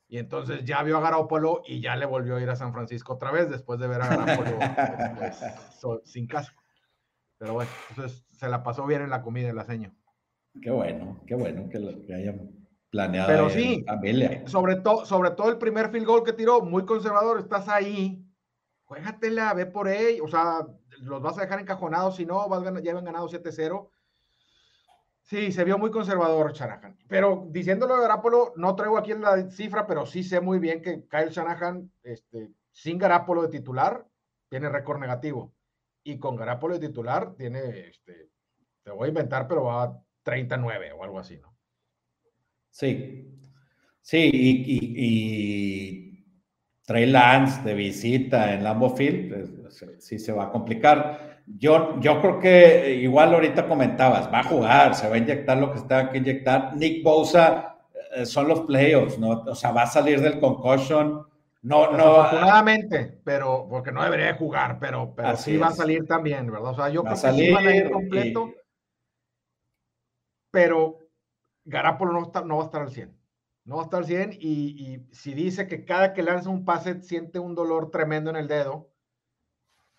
[0.08, 3.16] Y entonces ya vio a Garoppolo y ya le volvió a ir a San Francisco
[3.16, 4.58] otra vez después de ver a Garoppolo
[5.20, 6.62] pues, sin casco.
[7.38, 9.94] Pero bueno, entonces se la pasó bien en la comida el aseño.
[10.60, 12.52] Qué bueno, qué bueno que, lo, que hayan
[12.90, 13.28] planeado.
[13.28, 13.86] Pero sí,
[14.46, 18.26] sobre, todo sobre todo el primer field goal que tiró, muy conservador, estás ahí,
[18.86, 20.68] juégatela, ve por ahí, o sea,
[21.00, 23.90] los vas a dejar encajonados, si no, vas, ya habían ganado 7-0
[25.32, 26.98] Sí, se vio muy conservador Shanahan.
[27.08, 31.08] Pero diciéndolo de Garapolo, no traigo aquí la cifra, pero sí sé muy bien que
[31.08, 34.06] Kyle Shanahan, este, sin Garapolo de titular,
[34.50, 35.54] tiene récord negativo.
[36.04, 38.30] Y con Garapolo de titular, tiene, este,
[38.84, 41.56] te voy a inventar, pero va 39 o algo así, ¿no?
[42.70, 43.38] Sí.
[44.02, 46.12] Sí, y,
[46.86, 51.42] Trey Lance de visita en Lambeau Field, pues, sí se va a complicar.
[51.46, 55.72] Yo, yo creo que igual ahorita comentabas, va a jugar, se va a inyectar lo
[55.72, 56.76] que se tenga que inyectar.
[56.76, 57.78] Nick Bosa
[58.14, 59.30] eh, son los playoffs, ¿no?
[59.30, 61.26] O sea, va a salir del concussion.
[61.64, 62.22] No, no.
[62.22, 66.72] Afortunadamente, pero porque no debería jugar, pero, pero sí va a salir también, ¿verdad?
[66.72, 68.50] O sea, yo creo que sí van a ir completo.
[70.52, 71.00] Pero
[71.66, 73.18] Garapolo no, no va a estar al 100.
[73.64, 76.66] No va a estar al 100 y, y, si dice que cada que lanza un
[76.66, 78.92] pase siente un dolor tremendo en el dedo,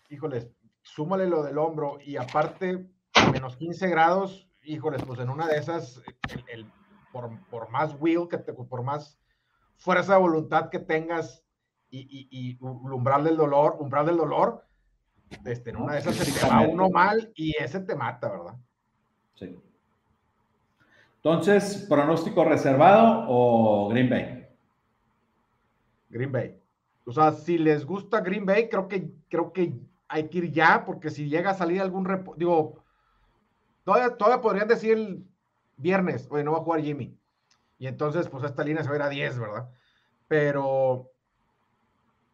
[0.09, 0.49] híjoles,
[0.81, 2.89] súmale lo del hombro y aparte
[3.31, 6.01] menos 15 grados, híjoles, pues en una de esas,
[6.47, 6.69] el,
[7.11, 9.17] por, por, más will que te, por más
[9.77, 11.43] fuerza de voluntad que tengas
[11.89, 14.65] y, y, y umbral del dolor, umbral del dolor,
[15.45, 18.55] este, en una de esas se te va uno mal y ese te mata, ¿verdad?
[19.35, 19.57] Sí.
[21.23, 24.45] Entonces, pronóstico reservado o Green Bay?
[26.09, 26.59] Green Bay.
[27.05, 29.73] O sea, si les gusta Green Bay, creo que, creo que
[30.09, 32.05] hay que ir ya, porque si llega a salir algún
[32.35, 32.83] digo,
[33.85, 35.25] todavía, todavía podrían decir el
[35.77, 37.17] viernes, oye, no va a jugar Jimmy.
[37.79, 39.69] Y entonces, pues esta línea se va a ir a 10, ¿verdad?
[40.27, 41.09] Pero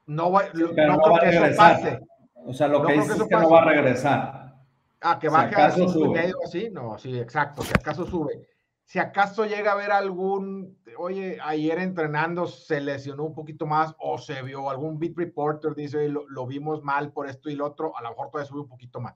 [0.07, 1.99] no va, no, creo que eso pase.
[2.43, 4.55] O sea, lo que dice es que no va a regresar.
[4.99, 8.49] Ah, que baje a 5 y medio así, no, sí, exacto, si acaso sube.
[8.89, 14.17] Si acaso llega a haber algún, oye, ayer entrenando se lesionó un poquito más o
[14.17, 17.95] se vio algún beat reporter, dice, lo, lo vimos mal por esto y lo otro,
[17.95, 19.15] a lo mejor todavía sube un poquito más.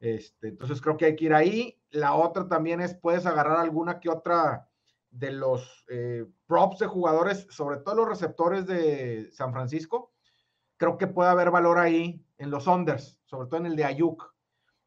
[0.00, 1.80] Este, entonces creo que hay que ir ahí.
[1.88, 4.68] La otra también es, puedes agarrar alguna que otra
[5.08, 10.12] de los eh, props de jugadores, sobre todo los receptores de San Francisco.
[10.76, 14.30] Creo que puede haber valor ahí en los unders, sobre todo en el de Ayuk,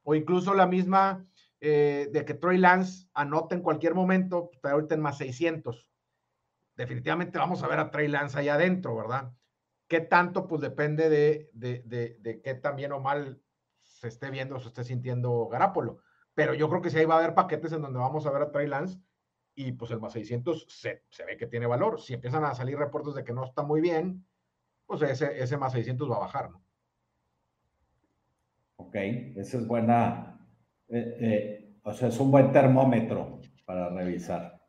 [0.03, 1.25] o incluso la misma
[1.61, 5.87] eh, de que Troy Lance anote en cualquier momento, está ahorita en más 600.
[6.75, 9.31] Definitivamente vamos a ver a Trey Lance allá adentro, ¿verdad?
[9.87, 10.47] ¿Qué tanto?
[10.47, 13.41] Pues depende de, de, de, de qué tan bien o mal
[13.83, 15.99] se esté viendo, se esté sintiendo Garapolo.
[16.33, 18.41] Pero yo creo que sí ahí va a haber paquetes en donde vamos a ver
[18.41, 18.99] a Trey Lance
[19.53, 22.01] y pues el más 600 se, se, ve que tiene valor.
[22.01, 24.25] Si empiezan a salir reportes de que no está muy bien,
[24.87, 26.63] pues ese, ese más 600 va a bajar, ¿no?
[28.77, 30.30] Ok, esa es buena,
[30.91, 34.59] eh, eh, o sea, es un buen termómetro para revisar.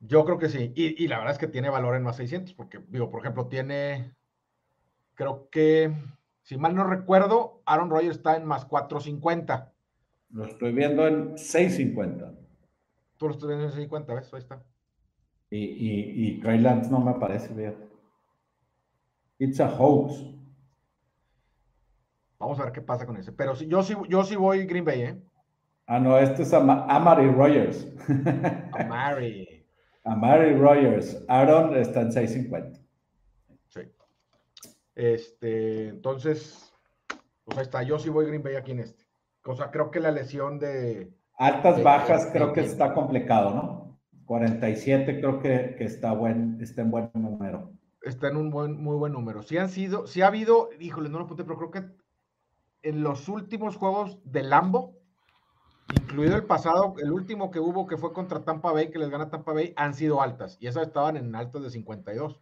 [0.00, 2.54] Yo creo que sí, y, y la verdad es que tiene valor en más 600,
[2.54, 4.14] porque, digo, por ejemplo, tiene,
[5.14, 5.92] creo que
[6.42, 9.72] si mal no recuerdo, Aaron Rodgers está en más 450.
[10.30, 12.32] Lo estoy viendo en 650.
[13.18, 14.32] Tú lo estás viendo en 650, ¿ves?
[14.32, 14.62] Ahí está.
[15.50, 17.88] Y, y, y Trey Lance no me aparece, fíjate.
[19.38, 20.24] It's a hoax.
[22.38, 23.32] Vamos a ver qué pasa con ese.
[23.32, 25.22] Pero yo sí, yo sí voy Green Bay, ¿eh?
[25.90, 27.88] Ah, no, este es Am Amari Rogers.
[28.72, 29.64] Amari.
[30.04, 31.24] Amari Rogers.
[31.28, 32.78] Aaron está en 650.
[34.94, 36.74] Este, entonces,
[37.44, 37.82] pues ahí está.
[37.84, 39.04] Yo sí voy Green Bay aquí en este.
[39.46, 41.10] O sea, creo que la lesión de.
[41.38, 44.00] Altas, de, bajas, de, creo que está complicado, ¿no?
[44.26, 47.72] 47 creo que, que, está, buen, está en buen número.
[48.02, 49.42] Está en un buen, muy buen número.
[49.42, 51.84] Sí han sido, sí ha habido, híjole, no lo apunté, pero creo que
[52.82, 54.97] en los últimos juegos de Lambo,
[55.94, 59.30] incluido el pasado, el último que hubo que fue contra Tampa Bay, que les gana
[59.30, 60.56] Tampa Bay, han sido altas.
[60.60, 62.40] Y esas estaban en altas de 52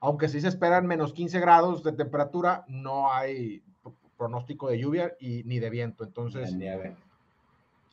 [0.00, 3.62] aunque sí se esperan menos 15 grados de temperatura, no hay
[4.16, 6.04] pronóstico de lluvia y ni de viento.
[6.04, 6.56] Entonces,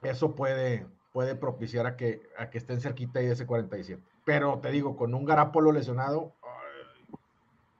[0.01, 4.01] eso puede, puede propiciar a que, a que estén cerquita ahí de ese 47.
[4.25, 6.33] Pero te digo, con un garapolo lesionado,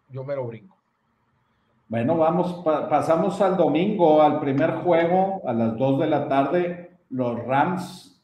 [0.10, 0.78] yo me lo brinco.
[1.90, 6.83] Bueno, vamos, pa pasamos al domingo, al primer juego, a las 2 de la tarde.
[7.14, 8.20] Los Rams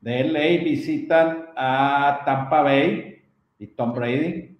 [0.00, 3.22] de LA visitan a Tampa Bay
[3.56, 4.58] y Tom Brady.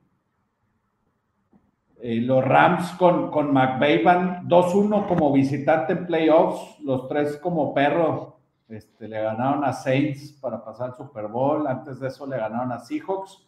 [2.01, 7.75] Eh, los Rams con, con McVay van 2-1 como visitante en playoffs, los tres como
[7.75, 8.39] perro.
[8.69, 12.71] Este, le ganaron a Saints para pasar el Super Bowl, antes de eso le ganaron
[12.71, 13.45] a Seahawks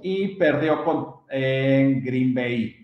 [0.00, 2.83] y perdió con, en Green Bay.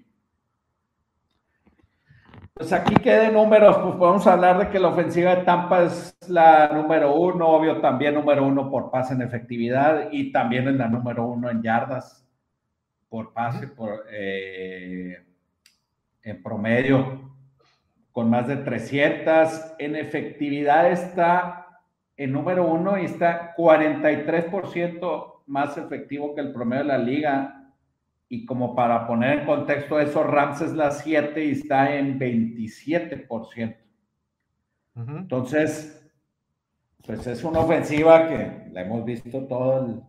[2.61, 6.69] Pues aquí queden números, pues podemos hablar de que la ofensiva de Tampa es la
[6.69, 11.25] número uno, obvio también número uno por pase en efectividad y también es la número
[11.25, 12.23] uno en yardas
[13.09, 15.25] por pase por, eh,
[16.23, 17.33] en promedio
[18.13, 19.77] con más de 300.
[19.79, 21.81] En efectividad está
[22.15, 27.60] en número uno y está 43% más efectivo que el promedio de la liga.
[28.33, 33.77] Y como para poner en contexto eso, Rams es la 7 y está en 27%.
[34.95, 36.01] Entonces,
[37.05, 40.01] pues es una ofensiva que la hemos visto todo el,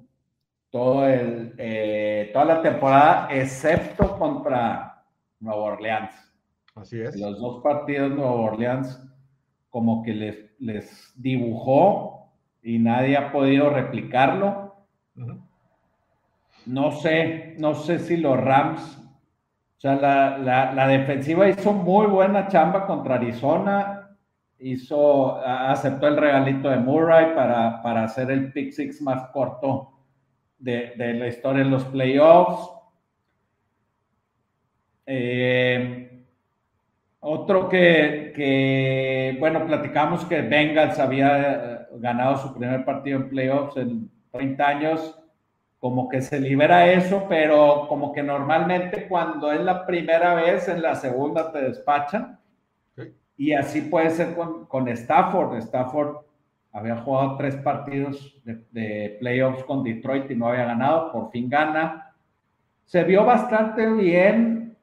[0.70, 5.04] todo el, eh, toda la temporada, excepto contra
[5.40, 6.12] Nueva Orleans.
[6.76, 7.20] Así es.
[7.20, 9.02] Los dos partidos Nueva Orleans
[9.70, 14.76] como que les, les dibujó y nadie ha podido replicarlo.
[16.66, 18.98] No sé, no sé si los Rams,
[19.78, 20.38] o sea, la,
[20.74, 24.16] la, defensiva hizo muy buena chamba contra Arizona,
[24.60, 29.92] hizo, aceptó el regalito de Murray para, para hacer el pick six más corto
[30.60, 32.70] de, la historia en los playoffs.
[35.08, 36.26] Eh,
[37.22, 44.12] otro que, que, bueno, platicamos que Bengals había ganado su primer partido en playoffs en
[44.32, 45.21] 30 años
[45.82, 50.80] como que se libera eso, pero como que normalmente cuando es la primera vez, en
[50.80, 52.40] la segunda te despachan.
[53.36, 55.58] Y así puede ser con, con, Stafford.
[55.58, 56.18] Stafford
[56.72, 62.14] había jugado tres partidos de, playoffs con Detroit y no había ganado, por fin gana.
[62.86, 64.78] Se vio bastante bien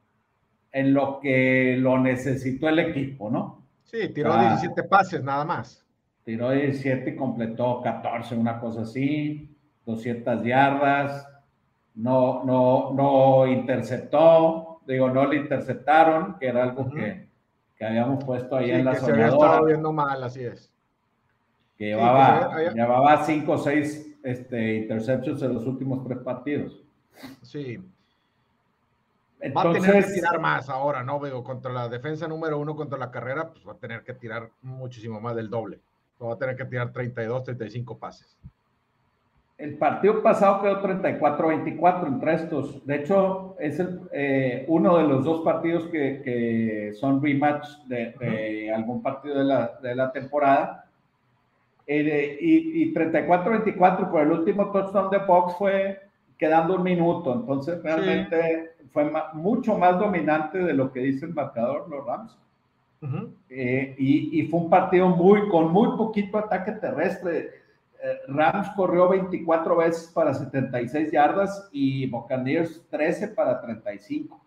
[0.73, 3.63] en lo que lo necesitó el equipo, ¿no?
[3.83, 5.85] Sí, tiró 17 pases nada más.
[6.25, 9.55] Tiró 17 y completó 14, una cosa así.
[9.89, 11.27] 200 yardas,
[11.95, 17.27] no, no, no interceptó, digo, no le interceptaron, que era algo que,
[17.75, 20.71] que, habíamos puesto ahí en la que Se había estado viendo mal, así es.
[21.77, 26.81] Que llevaba, llevaba cinco o seis este, interceptions en los últimos tres partidos.
[27.41, 27.79] Sí.
[29.41, 31.19] Entonces, va a tener que tirar más ahora, ¿no?
[31.19, 34.51] Veo, contra la defensa número uno, contra la carrera, pues va a tener que tirar
[34.61, 35.79] muchísimo más del doble.
[36.21, 38.37] Va a tener que tirar 32, 35 pases.
[39.59, 42.85] El partido pasado quedó 34-24 entre estos.
[42.85, 43.77] De hecho, es
[44.13, 50.85] eh, uno de los dos partidos que, son rematch de, algún partido de la, temporada.
[51.85, 55.99] Eh, y, 34-24 por el último touchdown de Fox fue
[56.37, 57.33] quedando un minuto.
[57.33, 62.37] Entonces, realmente fue mucho más dominante de lo que dice el marcador, los Rams.
[63.49, 67.59] Eh, y, y, fue un partido muy con muy poquito ataque terrestre
[68.27, 74.39] Rams corrió 24 veces para 76 yardas y Buccaneers 13 para 35.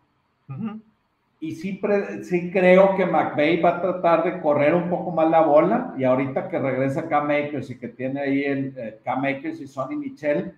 [1.40, 1.80] Y sí,
[2.22, 6.04] sí creo que McVay va a tratar de correr un poco más la bola y
[6.04, 9.96] ahorita que regresa Cam Akers y que tiene ahí el eh, Cam Akers y Sonny
[9.96, 10.54] Michel,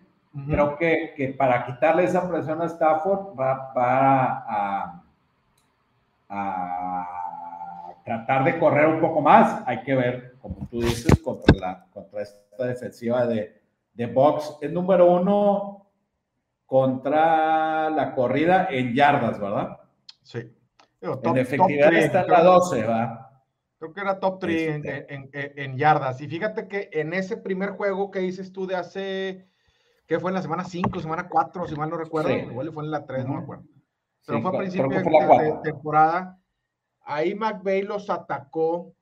[0.46, 5.02] creo que, que, para quitarle esa presión a Stafford va, a,
[6.28, 7.23] a
[8.04, 9.62] tratar de correr un poco más.
[9.66, 13.60] Hay que ver, como tú dices, contra, la, contra esta defensiva de,
[13.94, 14.58] de Box.
[14.60, 15.90] Es número uno
[16.66, 19.80] contra la corrida en yardas, ¿verdad?
[20.22, 20.52] Sí.
[21.00, 23.20] en efectividad está en la 12, ¿va?
[23.78, 25.14] Creo que era top 3 este.
[25.14, 26.20] en, en, en, yardas.
[26.20, 29.46] Y fíjate que en ese primer juego que dices tú de hace,
[30.06, 32.90] que fue en la semana 5, semana 4, si mal no recuerdo, igual fue en
[32.90, 33.64] la 3, no me acuerdo.
[34.26, 36.38] Pero fue a principio de, temporada
[37.04, 38.94] ahí McVeigh los atacó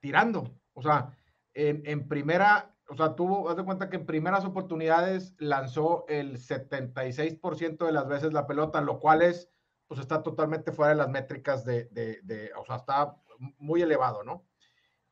[0.00, 0.54] tirando.
[0.72, 1.16] O sea,
[1.54, 7.86] en, primera, o sea, tuvo, haz de cuenta que en primeras oportunidades lanzó el 76%
[7.86, 9.50] de las veces la pelota, lo cual es,
[9.86, 13.16] pues está totalmente fuera de las métricas de, de, o sea, está
[13.58, 14.46] muy elevado, ¿no?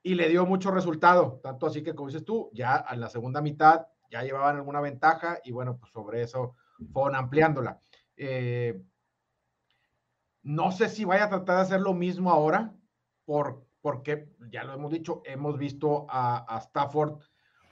[0.02, 3.42] Y le dio mucho resultado, tanto así que, como dices tú, ya en la segunda
[3.42, 6.54] mitad ya llevaban alguna ventaja y bueno, pues sobre eso
[6.92, 7.80] fueron ampliándola.
[8.16, 8.80] Eh,
[10.42, 12.74] no sé si vaya a tratar de hacer lo mismo ahora,
[13.24, 17.18] por, porque ya lo hemos dicho, hemos visto a, Stafford,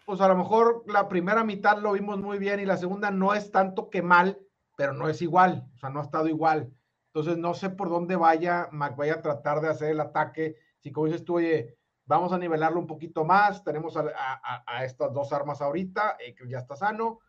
[0.05, 3.35] pues a lo mejor la primera mitad lo vimos muy bien y la segunda no
[3.35, 4.39] es tanto que mal,
[4.77, 6.73] pero no es igual, o sea, no ha estado igual.
[7.07, 10.57] Entonces no sé por dónde vaya vaya a tratar de hacer el ataque.
[10.81, 15.33] Si como dices tú, oye, vamos a nivelarlo un poquito más, tenemos a, estas dos
[15.33, 17.21] armas ahorita, eh, que ya está sano,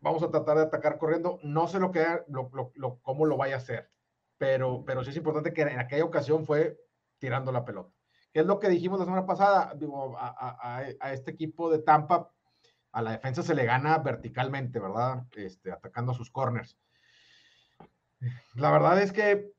[0.00, 1.38] vamos a tratar de atacar corriendo.
[1.42, 3.90] No sé lo que, lo, lo, cómo lo vaya a hacer
[4.38, 6.78] pero, pero sí es importante que en aquella ocasión fue
[7.18, 7.92] tirando la pelota.
[8.32, 9.72] ¿Qué es lo que dijimos la semana pasada?
[9.74, 12.30] Digo, a, este equipo de Tampa,
[12.92, 15.24] a la defensa se le gana verticalmente, ¿verdad?
[15.34, 16.76] Este, atacando a sus corners.
[18.54, 19.52] La verdad es que,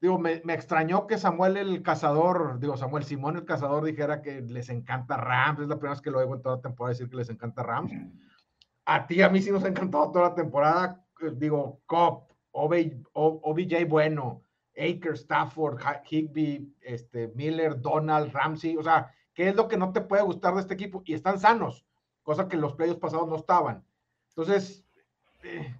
[0.00, 4.68] digo, me, extrañó que Samuel el cazador, digo, Samuel Simón el cazador dijera que les
[4.68, 5.60] encanta Rams.
[5.62, 7.64] Es la primera vez que lo oigo en toda la temporada decir que les encanta
[7.64, 7.92] Rams.
[8.84, 11.04] A ti, a mí sí nos ha encantado toda la temporada.
[11.32, 14.42] Digo, Cop, OBJ bueno,
[14.76, 20.00] Aker, Stafford, Higby, este, Miller, Donald, Ramsey, o sea, ¿qué es lo que no te
[20.00, 21.02] puede gustar de este equipo?
[21.04, 21.84] Y están sanos,
[22.22, 23.84] cosa que los playoffs pasados no estaban.
[24.30, 24.84] Entonces,
[25.42, 25.74] eh,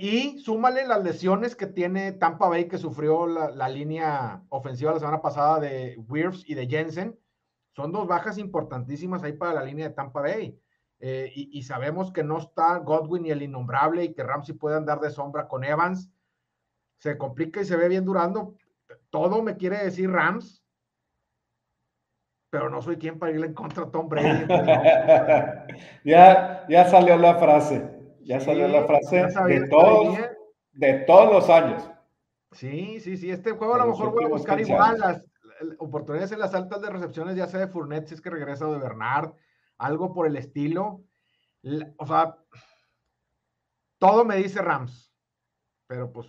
[0.00, 5.22] y súmale las lesiones que tiene Tampa Bay, que sufrió la, línea ofensiva la semana
[5.22, 7.18] pasada de Wirfs y de Jensen.
[7.72, 10.58] Son dos bajas importantísimas ahí para la línea de Tampa Bay.
[11.02, 15.00] Eh, y, sabemos que no está Godwin y el innombrable y que Ramsey puede andar
[15.00, 16.10] de sombra con Evans,
[16.98, 18.54] se complica y se ve bien durando.
[19.08, 20.62] Todo me quiere decir Rams,
[22.50, 24.46] pero no soy quien para irle en contra a Tom Brady.
[26.04, 27.90] ya, ya salió la frase,
[28.20, 30.18] ya salió la frase de todos,
[30.72, 31.90] de todos los años.
[32.52, 35.24] Sí, sí, sí, este juego a lo mejor voy a buscar igual las
[35.78, 38.72] oportunidades en las altas de recepciones, ya sea de Fournette, si es que regresa o
[38.72, 39.32] de Bernard,
[39.80, 41.02] algo por el estilo.
[41.96, 42.38] O sea,
[43.98, 45.12] todo me dice Rams,
[45.86, 46.28] pero pues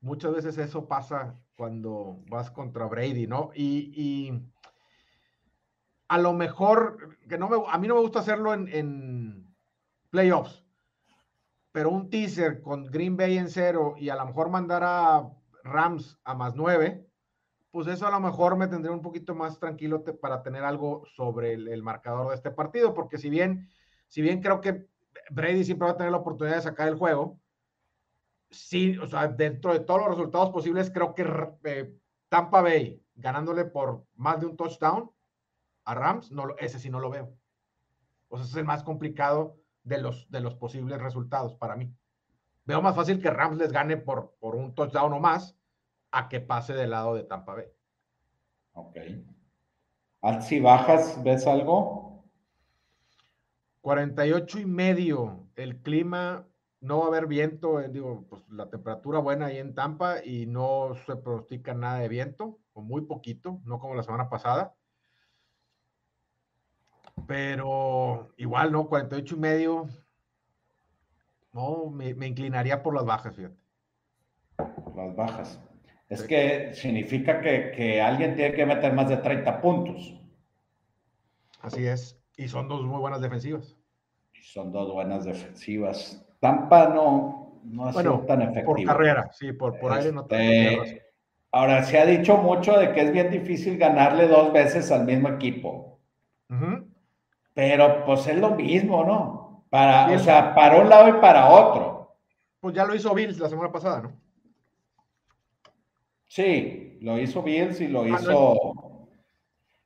[0.00, 3.50] muchas veces eso pasa cuando vas contra Brady, ¿no?
[3.54, 4.32] Y,
[6.08, 9.56] a lo mejor, que no me, a mí no me gusta hacerlo en, en,
[10.10, 10.66] playoffs,
[11.72, 15.30] pero un teaser con Green Bay en cero y a lo mejor mandar a
[15.64, 17.06] Rams a más nueve,
[17.72, 21.54] pues eso a lo mejor me tendría un poquito más tranquilo para tener algo sobre
[21.54, 23.66] el, marcador de este partido, porque si bien,
[24.08, 24.86] si bien creo que
[25.30, 27.40] Brady siempre va a tener la oportunidad de sacar el juego,
[28.50, 31.26] sí, o sea, dentro de todos los resultados posibles, creo que
[31.64, 31.96] eh,
[32.28, 35.10] Tampa Bay ganándole por más de un touchdown
[35.84, 37.34] a Rams, no, ese sí no lo veo.
[38.28, 41.90] O sea, ese es el más complicado de los, de los posibles resultados para mí.
[42.66, 45.56] Veo más fácil que Rams les gane por, por un touchdown o más
[46.12, 47.66] a que pase del lado de Tampa Bay.
[48.74, 48.96] Ok.
[50.42, 52.24] Si bajas, ¿ves algo?
[53.80, 55.48] 48 y medio.
[55.56, 56.46] El clima,
[56.80, 60.46] no va a haber viento, eh, digo, pues la temperatura buena ahí en Tampa y
[60.46, 64.74] no se pronostica nada de viento, o muy poquito, no como la semana pasada.
[67.26, 68.88] Pero igual, ¿no?
[68.88, 69.88] 48 y medio.
[71.52, 73.56] No, me, me inclinaría por las bajas, fíjate.
[74.94, 75.60] Las bajas.
[76.12, 80.14] Es que significa que, alguien tiene que meter más de 30 puntos.
[81.62, 82.18] Así es.
[82.36, 83.76] Y son dos muy buenas defensivas.
[84.34, 86.22] Y son dos buenas defensivas.
[86.38, 88.74] Tampa no, no ha sido tan efectivo.
[88.74, 91.02] Por carrera, sí, por, por aire no este,
[91.50, 95.28] Ahora, se ha dicho mucho de que es bien difícil ganarle dos veces al mismo
[95.28, 95.98] equipo.
[97.54, 99.64] Pero pues es lo mismo, ¿no?
[99.70, 102.16] Para, o sea, para un lado y para otro.
[102.60, 104.21] Pues ya lo hizo Bills la semana pasada, ¿no?
[106.32, 109.06] Sí, lo hizo Bills y lo ah, hizo.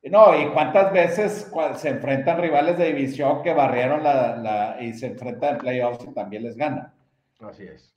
[0.05, 5.55] No, y cuántas veces se enfrentan rivales de división que barrieron la, y se enfrentan
[5.55, 6.95] en playoffs y también les ganan.
[7.41, 7.93] Así es.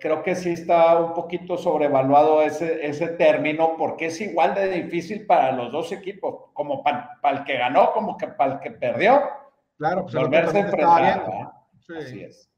[0.00, 5.24] creo que sí está un poquito sobrevaluado ese, ese término porque es igual de difícil
[5.24, 9.22] para los dos equipos, como para, el que ganó, como que para el que perdió.
[9.78, 11.52] Claro, pues volverse a enfrentar.
[11.96, 12.50] Así es.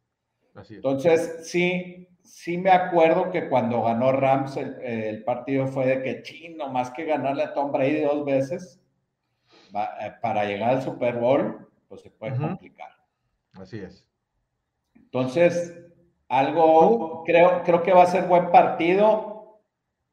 [0.55, 0.77] Así es.
[0.79, 6.69] Entonces, sí, sí me acuerdo que cuando ganó Rams el, partido fue de que chino,
[6.69, 8.81] más que ganarle a Tom Brady dos veces
[9.75, 12.91] eh, para llegar al Super Bowl, pues se puede complicar.
[13.55, 14.07] Así es.
[14.95, 15.75] Entonces,
[16.29, 19.61] algo, creo, creo que va a ser buen partido.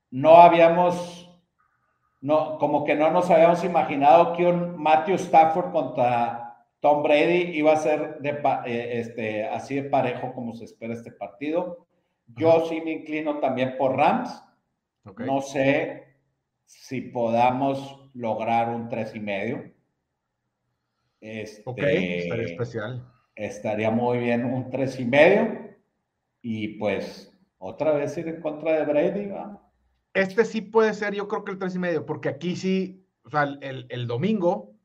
[0.09, 1.29] No habíamos,
[2.21, 7.73] no, como que no nos habíamos imaginado que un Matthew Stafford contra Tom Brady iba
[7.73, 8.29] a ser de,
[8.65, 11.85] eh, este, así de parejo como se espera este partido.
[12.27, 14.43] Yo sí me inclino también por Rams.
[15.17, 16.05] No sé
[16.65, 19.71] si podamos lograr un tres y medio.
[21.21, 23.11] Este, ok, estaría especial.
[23.35, 25.75] Estaría muy bien un tres y medio.
[26.41, 29.31] Y pues otra vez ir en contra de Brady.
[30.13, 33.29] Este sí puede ser, yo creo que el tres y medio, porque aquí sí, o
[33.29, 34.75] sea, el, el domingo,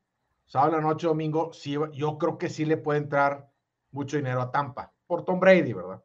[0.45, 3.49] sábado la noche, domingo, sí, yo creo que sí le puede entrar
[3.91, 6.03] mucho dinero a Tampa, por Tom Brady, ¿verdad?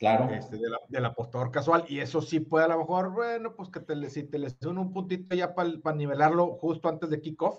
[0.00, 0.28] Claro.
[0.32, 1.84] Este, del apostador casual.
[1.86, 4.94] Y eso sí puede a lo mejor, bueno, pues que te, si te les un
[4.94, 7.58] puntito ya para nivelarlo justo antes de kickoff.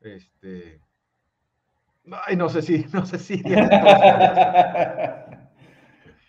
[0.00, 0.80] Este.
[2.26, 3.38] Ay, no sé si, no sé si.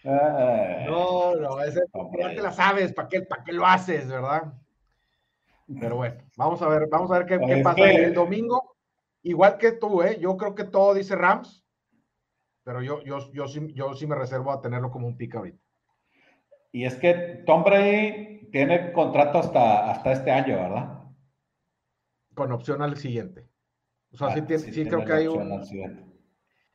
[0.03, 1.81] no, no, ese,
[2.17, 4.51] ya te la sabes, ¿para qué, para qué lo haces, verdad?
[5.79, 8.75] Pero bueno, vamos a ver, vamos a ver qué, qué pasa el domingo.
[9.21, 10.17] Igual que tú, ¿eh?
[10.19, 11.66] Yo creo que todo dice Rams
[12.67, 15.57] pero yo, yo, yo, sí, yo sí me reservo a tenerlo como un pick ahorita.
[16.73, 21.01] Y es que Tom Brady tiene contrato hasta, hasta este año, ¿verdad?
[22.33, 23.47] Con opción al siguiente.
[24.11, 25.63] O sea, sí, ah, sí, creo que hay un...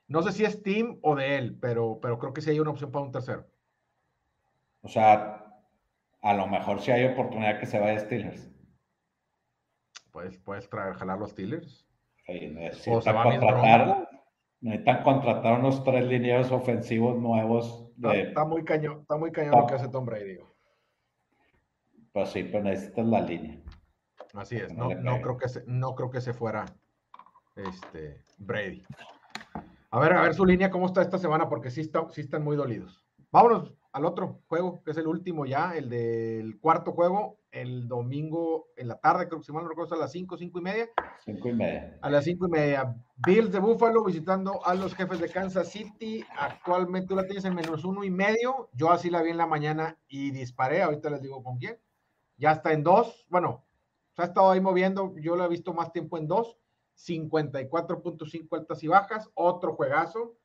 [0.08, 2.70] No sé si es Team o de él, pero, pero creo que sí hay una
[2.70, 3.46] opción para un tercero.
[4.80, 5.44] O sea,
[6.22, 8.50] a lo mejor sí hay oportunidad que se vaya a Steelers.
[10.10, 11.86] Puedes, puedes traer, jalar los Steelers.
[12.24, 14.08] Sí, o se va contratar,
[14.62, 17.84] Necesitan contratar unos tres lineos ofensivos nuevos.
[18.12, 20.38] Está, muy cañón, está muy cañón lo que hace Tom Brady.
[22.12, 23.60] Pues sí, pero necesitas la línea.
[24.34, 26.64] Así es, no, creo que se, no creo que se fuera
[27.56, 28.84] este, Brady.
[29.90, 32.44] A ver, a ver su línea, cómo está esta semana, porque sí, está, sí están
[32.44, 33.04] muy dolidos.
[33.32, 38.68] Vámonos al otro juego, que es el último ya, el del cuarto juego, el domingo
[38.76, 40.88] en la tarde, creo que si mal no recuerdo, a las 5, 5 y media.
[41.26, 41.98] 5 y media.
[42.00, 42.96] A las 5 y media.
[43.14, 46.24] Bills de Buffalo visitando a los jefes de Kansas City.
[46.36, 48.70] Actualmente tú la tienes en menos uno y medio.
[48.72, 50.82] Yo así la vi en la mañana y disparé.
[50.82, 51.78] Ahorita les digo con quién.
[52.38, 53.26] Ya está en dos.
[53.28, 53.66] Bueno,
[54.16, 55.14] se ha estado ahí moviendo.
[55.20, 56.58] Yo la he visto más tiempo en dos.
[56.96, 59.30] 54.5 altas y bajas.
[59.34, 60.36] Otro juegazo.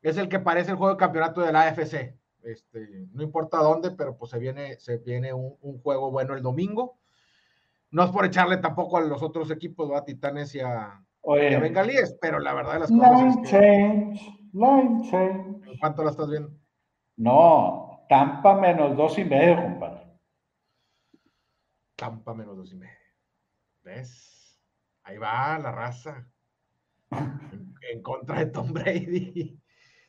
[0.00, 2.18] Es el que parece el juego de campeonato de la AFC.
[2.44, 6.98] Este, no importa dónde, pero pues se viene, se viene un, juego bueno el domingo.
[7.90, 12.38] No es por echarle tampoco a los otros equipos, a Titanes y a, Bengalíes, pero
[12.38, 14.20] la verdad de las cosas es change,
[14.52, 15.78] line change.
[15.80, 16.52] ¿Cuánto la estás viendo?
[17.16, 20.04] No, Tampa menos dos y medio, compadre.
[21.96, 22.92] Tampa menos dos y medio.
[23.82, 24.60] ¿Ves?
[25.04, 26.26] Ahí va la raza.
[27.92, 29.60] en contra de Tom Brady.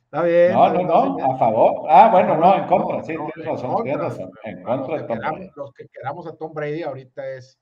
[0.06, 0.54] Está bien.
[0.54, 1.88] No, no, no, a favor.
[1.90, 4.32] Ah, bueno, no, en contra, sí, tienes razón, tienes razón.
[4.44, 5.50] En contra de Tom Brady.
[5.56, 7.60] Los que queramos a Tom Brady ahorita es.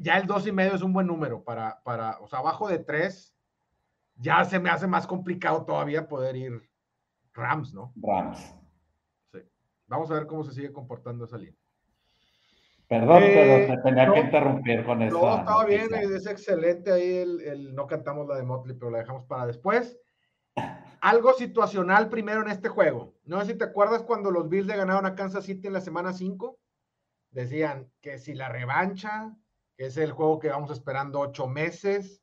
[0.00, 2.78] Ya el dos y medio es un buen número para, para, o sea, abajo de
[2.78, 3.34] tres,
[4.16, 6.68] ya se me hace más complicado todavía poder ir
[7.34, 7.92] Rams, ¿no?
[7.96, 8.54] Rams.
[9.32, 9.38] Sí.
[9.86, 11.54] Vamos a ver cómo se sigue comportando esa línea.
[12.88, 15.20] Perdón, pero eh, te tenía que interrumpir con eso.
[15.20, 18.98] No, estaba bien, es excelente ahí el, el, no cantamos la de Motley, pero la
[18.98, 20.00] dejamos para después
[21.00, 23.14] algo situacional primero en este juego.
[23.24, 25.80] No sé si te acuerdas cuando los Bills le ganaron a Kansas City en la
[25.80, 26.58] semana 5.
[27.30, 29.36] Decían que si la revancha,
[29.76, 32.22] que es el juego que vamos esperando ocho meses,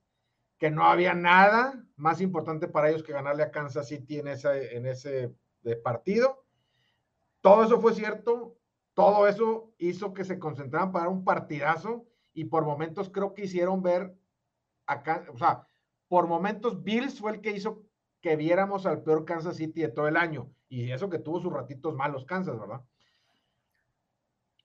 [0.58, 4.86] que no había nada más importante para ellos que ganarle a Kansas City en, en
[4.86, 5.36] ese
[5.84, 6.46] partido.
[7.42, 8.58] Todo eso fue cierto.
[8.94, 13.82] Todo eso hizo que se concentraran para un partidazo y por momentos creo que hicieron
[13.82, 14.16] ver
[14.86, 15.68] acá, o sea,
[16.08, 17.84] por momentos Bills fue el que hizo
[18.26, 20.50] que viéramos al peor Kansas City de todo el año.
[20.68, 22.82] Y eso que tuvo sus ratitos malos Kansas, ¿verdad?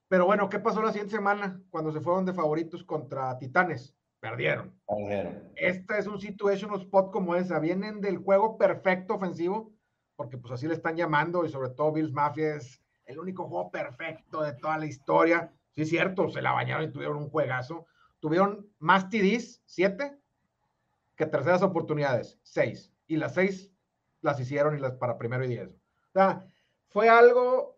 [0.09, 3.95] Pero bueno, ¿qué pasó la siguiente semana cuando se fueron de favoritos contra Titanes?
[4.19, 4.75] Perdieron.
[4.89, 5.53] Perdieron.
[5.57, 7.59] Esta es un situational spot como esa.
[7.59, 9.75] Vienen del juego perfecto ofensivo,
[10.17, 13.71] porque pues así le están llamando, y sobre todo Bills Mafia es el único juego
[13.71, 15.53] perfecto de toda la historia.
[15.73, 17.85] Sí, es cierto, se la bañaron y tuvieron un juegazo.
[18.21, 20.17] Tuvieron más TDs, siete,
[21.15, 23.73] que terceras oportunidades, seis y las seis
[24.21, 25.69] las hicieron y las para primero y diez.
[25.69, 26.47] O sea,
[26.89, 27.75] fue algo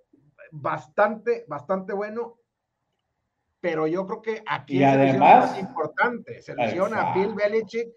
[0.51, 2.39] bastante, bastante bueno,
[3.59, 6.43] pero yo creo que aquí y además, es importante.
[6.43, 7.89] Se lesiona a Bill Belichick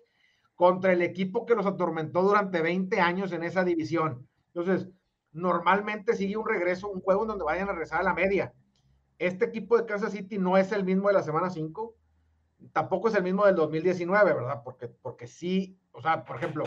[0.56, 4.26] contra el equipo que los atormentó durante 20 años en esa división.
[4.54, 4.88] Entonces,
[5.34, 8.54] normalmente sigue un regreso, un juego en donde vayan a regresar a la media.
[9.18, 11.96] Este equipo de Kansas City no es el mismo de la semana 5,
[12.72, 14.62] tampoco es el mismo del 2019, ¿verdad?
[14.64, 16.64] Porque, porque sí, o sea, por ejemplo,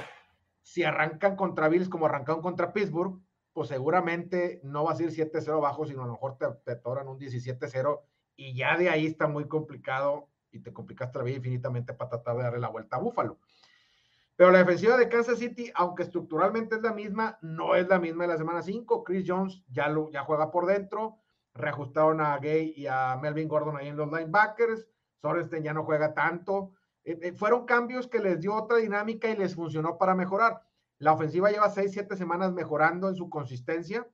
[0.63, 3.21] si arrancan contra Bills como arrancaron contra Pittsburgh,
[3.53, 7.09] pues seguramente no va a ser 7-0 bajo, sino a lo mejor te, te toran
[7.09, 8.01] un 17-0
[8.37, 12.37] y ya de ahí está muy complicado y te complicaste la vida infinitamente para tratar
[12.37, 13.39] de darle la vuelta a Búfalo.
[14.37, 18.23] Pero la defensiva de Kansas City, aunque estructuralmente es la misma, no es la misma
[18.23, 19.03] de la semana 5.
[19.03, 21.19] Chris Jones ya, lo, ya juega por dentro.
[21.55, 24.87] Reajustaron a Gay y a Melvin Gordon ahí en los linebackers.
[25.21, 26.71] Sorensen ya no juega tanto.
[27.09, 30.63] Eh, eh, fueron cambios que les dio otra dinámica y les funcionó para mejorar.
[30.99, 34.07] La ofensiva lleva seis, siete semanas mejorando en su consistencia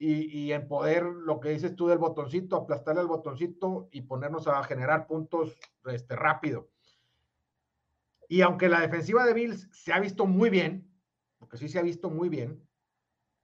[0.00, 4.62] y, en poder, lo que dices tú del botoncito, aplastarle al botoncito y ponernos a
[4.64, 6.68] generar puntos este, rápido.
[8.28, 10.92] Y aunque la defensiva de Bills se ha visto muy bien,
[11.38, 12.66] porque sí se ha visto muy bien,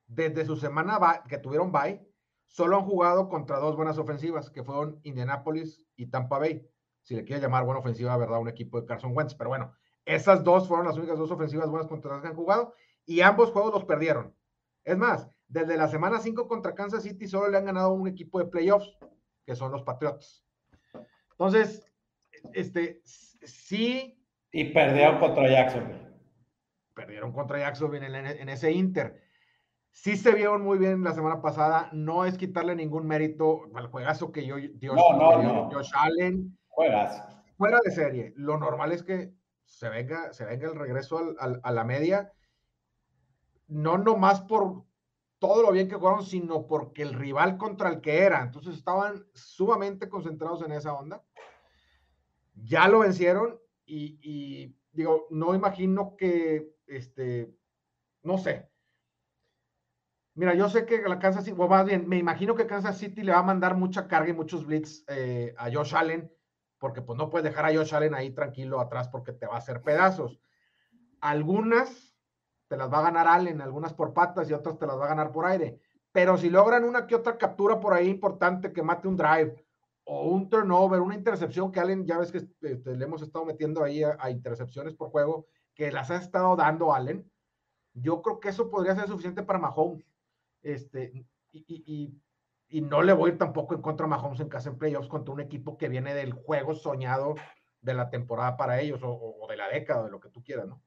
[0.06, 2.04] desde su semana que tuvieron bye,
[2.46, 6.68] solo han jugado contra dos buenas ofensivas, que fueron Indianapolis y Tampa Bay
[7.04, 8.40] si le quiere llamar buena ofensiva, ¿verdad?
[8.40, 9.34] Un equipo de Carson Wentz.
[9.34, 9.72] Pero bueno,
[10.04, 12.74] esas dos fueron las únicas dos ofensivas buenas contra las que han jugado
[13.06, 14.34] y ambos juegos los perdieron.
[14.84, 18.38] Es más, desde la semana 5 contra Kansas City solo le han ganado un equipo
[18.38, 18.98] de playoffs,
[19.46, 20.44] que son los Patriots.
[21.32, 21.86] Entonces,
[22.52, 24.18] este, sí.
[24.50, 26.08] Y perdieron contra Jacksonville.
[26.94, 29.22] Perdieron contra Jacksonville en, ese Inter.
[29.90, 31.90] Sí se vieron muy bien la semana pasada.
[31.92, 35.70] No es quitarle ningún mérito al juegazo que yo, Dios, no, no, no.
[35.70, 37.22] Josh Allen Juegas.
[37.56, 38.32] Fuera de serie.
[38.36, 39.32] Lo normal es que
[39.64, 42.32] se venga, se venga el regreso a la media,
[43.66, 44.84] no nomás por
[45.38, 48.42] todo lo bien que jugaron, sino porque el rival contra el que era.
[48.42, 51.22] Entonces estaban sumamente concentrados en esa onda.
[52.54, 57.54] Ya lo vencieron y, digo, no imagino que, este,
[58.22, 58.70] no sé.
[60.34, 63.22] Mira, yo sé que la Kansas City, o más bien, me imagino que Kansas City
[63.22, 66.32] le va a mandar mucha carga y muchos blitz eh, a Josh Allen
[66.84, 69.56] porque pues no puedes dejar a Josh Allen ahí tranquilo atrás porque te va a
[69.56, 70.38] hacer pedazos.
[71.18, 72.14] Algunas
[72.68, 75.08] te las va a ganar Allen, algunas por patas y otras te las va a
[75.08, 75.80] ganar por aire.
[76.12, 79.64] Pero si logran una que otra captura por ahí importante que mate un drive
[80.04, 83.82] o un turnover, una intercepción que Allen, ya ves que este, le hemos estado metiendo
[83.82, 87.26] ahí a, intercepciones por juego, que las ha estado dando Allen,
[87.94, 90.04] yo creo que eso podría ser suficiente para Mahomes.
[90.60, 92.22] Este, y, y,
[92.80, 95.34] no le voy a ir tampoco en contra de Mahomes en casa en playoffs contra
[95.34, 97.34] un equipo que viene del juego soñado
[97.80, 100.66] de la temporada para ellos o, o de la década, de lo que tú quieras,
[100.66, 100.82] ¿no?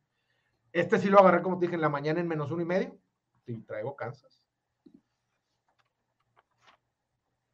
[0.71, 2.97] Este sí lo agarré, como te dije, en la mañana en menos uno y medio.
[3.45, 4.43] Sí, traigo Kansas.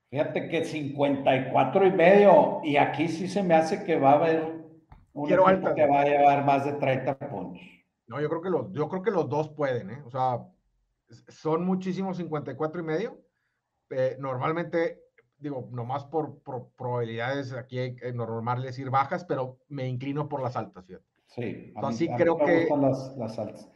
[0.09, 4.63] Fíjate que 54 y medio, y aquí sí se me hace que va a haber
[5.13, 7.61] un Quiero equipo que va a llevar más de 30 puntos.
[8.07, 10.03] No, yo creo que los, yo creo que los dos pueden, ¿eh?
[10.05, 10.45] O sea,
[11.29, 13.21] son muchísimos 54 y medio.
[13.95, 15.03] Eh, normalmente,
[15.37, 16.39] digo, nomás por,
[16.75, 21.05] probabilidades, aquí hay normal decir bajas, pero me inclino por las altas, fíjate.
[21.27, 22.67] Sí, así creo que.
[22.79, 23.69] Las, las, altas.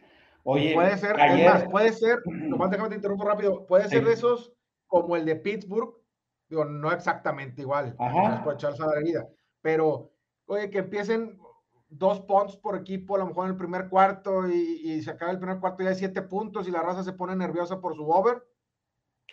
[0.43, 4.13] Oye, puede ser, es más, puede ser, nomás déjame te interrumpo rápido, puede ser de
[4.13, 4.53] esos
[4.87, 5.93] como el de Pittsburgh,
[6.49, 7.95] digo, no exactamente igual,
[8.43, 9.27] puede echarse a la herida,
[9.61, 10.11] pero,
[10.45, 11.37] oye, que empiecen
[11.89, 15.39] dos punts por equipo, a lo mejor en el primer cuarto, y, se acaba el
[15.39, 18.43] primer cuarto y hay siete puntos y la raza se pone nerviosa por su over,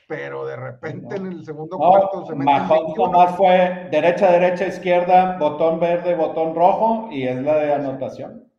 [0.06, 2.50] pero de repente en el segundo cuarto se mete.
[2.96, 8.50] nomás fue derecha, derecha, izquierda, botón verde, botón rojo, y es la de anotación.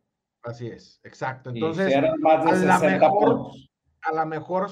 [0.42, 1.50] Así es, exacto.
[1.50, 3.70] Entonces, más de 60 puntos.
[4.02, 4.70] A lo mejor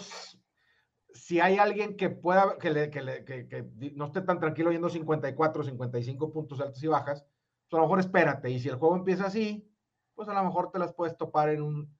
[1.14, 4.88] si hay alguien que pueda, que, le, que, le, que, no esté tan tranquilo yendo
[4.90, 7.24] 54, 55 puntos altos y bajas,
[7.68, 8.50] pues a lo mejor espérate.
[8.50, 9.66] Y si el juego empieza así,
[10.14, 11.96] pues a lo mejor te las puedes topar en un,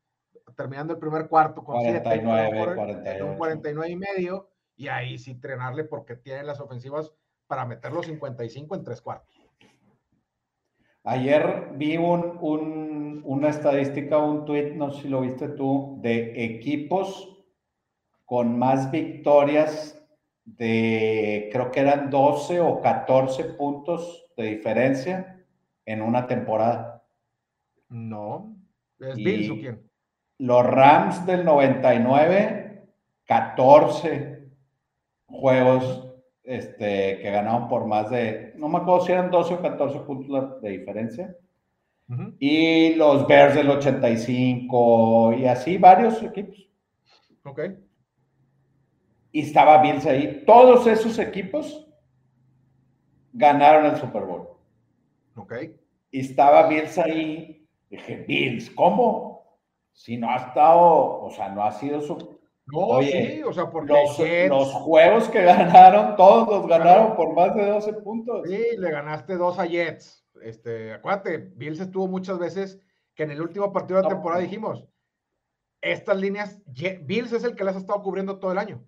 [0.56, 5.84] terminando el primer cuarto con 49, 7, un 49 y medio, y ahí sí entrenarle
[5.84, 7.12] porque tienen las ofensivas
[7.46, 9.34] para meter los 55 en tres cuartos.
[11.04, 16.44] Ayer vi un, un, una estadística, un tweet, no sé si lo viste tú, de
[16.44, 17.30] equipos
[18.24, 20.00] con más victorias
[20.44, 25.44] de, creo que eran 12 o 14 puntos de diferencia
[25.84, 27.04] en una temporada.
[27.88, 28.56] No,
[28.98, 29.90] ¿es Bills o quién?
[30.38, 32.88] Los Rams del 99,
[33.24, 34.33] 14
[35.40, 36.08] juegos
[36.42, 40.62] este, que ganaron por más de, no me acuerdo si eran 12 o 14 puntos
[40.62, 41.36] de diferencia.
[42.38, 46.68] Y los Bears del 85 y así varios equipos.
[47.44, 47.60] Ok
[49.34, 50.44] y estaba Bills ahí.
[50.46, 51.84] Todos esos equipos
[53.32, 54.48] ganaron el Super Bowl.
[55.34, 55.54] Ok.
[56.12, 57.66] Y estaba Bills ahí.
[57.90, 59.58] Dije, Bills, ¿cómo?
[59.92, 62.33] Si no ha estado, o sea, no ha sido su.
[62.66, 67.66] No, sí, o sea, porque los, juegos que ganaron, todos los ganaron por más de
[67.66, 68.48] 12 puntos.
[68.48, 70.26] Sí, le ganaste dos a Jets.
[70.42, 72.80] Este, acuérdate, Bills estuvo muchas veces
[73.14, 74.86] que en el último partido de la temporada dijimos,
[75.80, 78.82] estas líneas, Bills es el que las ha estado cubriendo todo el año.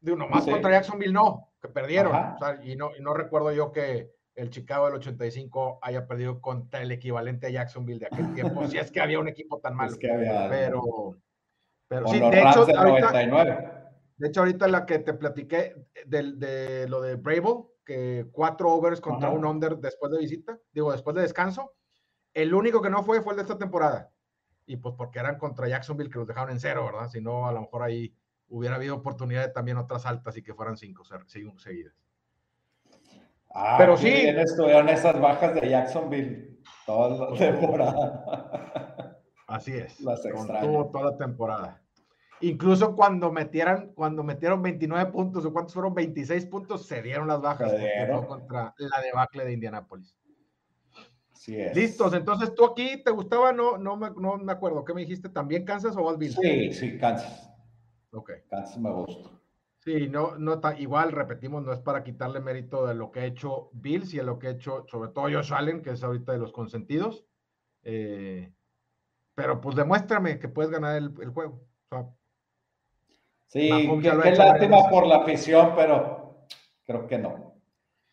[0.00, 2.14] Digo, nomás contra Jacksonville no, que perdieron.
[2.62, 6.92] y, no, y no recuerdo yo que el Chicago del 85 haya perdido contra el
[6.92, 9.96] equivalente a Jacksonville de aquel tiempo, si es que había un equipo tan malo.
[10.00, 11.16] pero,
[11.90, 13.12] pero sí, de hecho, ahorita,
[14.16, 15.74] de hecho, ahorita la que te platiqué
[16.06, 20.92] de, de lo de Brable, que cuatro overs contra un under después de visita, digo,
[20.92, 21.72] después de descanso,
[22.32, 24.08] el único que no fue fue el de esta temporada.
[24.66, 27.08] Y pues porque eran contra Jacksonville que los dejaron en cero, ¿verdad?
[27.08, 28.14] Si no, a lo mejor ahí
[28.50, 31.02] hubiera habido oportunidad de también otras altas y que fueran cinco
[31.56, 31.96] seguidas.
[33.52, 34.12] Ah, pero sí.
[34.14, 39.20] estuvieron esas bajas de Jacksonville toda la temporada.
[39.48, 40.00] Así es.
[40.02, 41.79] Las toda la temporada.
[42.40, 47.40] Incluso cuando metieran, cuando metieron 29 puntos o cuántos fueron 26 puntos, se dieron las
[47.40, 47.72] bajas
[48.26, 50.16] contra la debacle de Indianápolis.
[51.32, 51.74] Así es.
[51.74, 55.28] Listos, entonces tú aquí te gustaba, no, no, me, no me acuerdo, ¿qué me dijiste?
[55.28, 56.36] ¿También Kansas o Bills?
[56.40, 57.50] Sí, sí, Kansas.
[58.12, 58.32] Ok.
[58.48, 59.30] Casi me gusta.
[59.78, 63.70] Sí, no, no igual, repetimos, no es para quitarle mérito de lo que ha hecho
[63.72, 66.38] Bills y de lo que ha hecho, sobre todo Josh Allen, que es ahorita de
[66.38, 67.24] los consentidos.
[67.82, 68.52] Eh,
[69.34, 71.62] pero pues demuéstrame que puedes ganar el, juego.
[73.50, 73.70] Sí,
[74.02, 76.46] qué, lástima por la afición, pero
[76.84, 77.54] creo que no.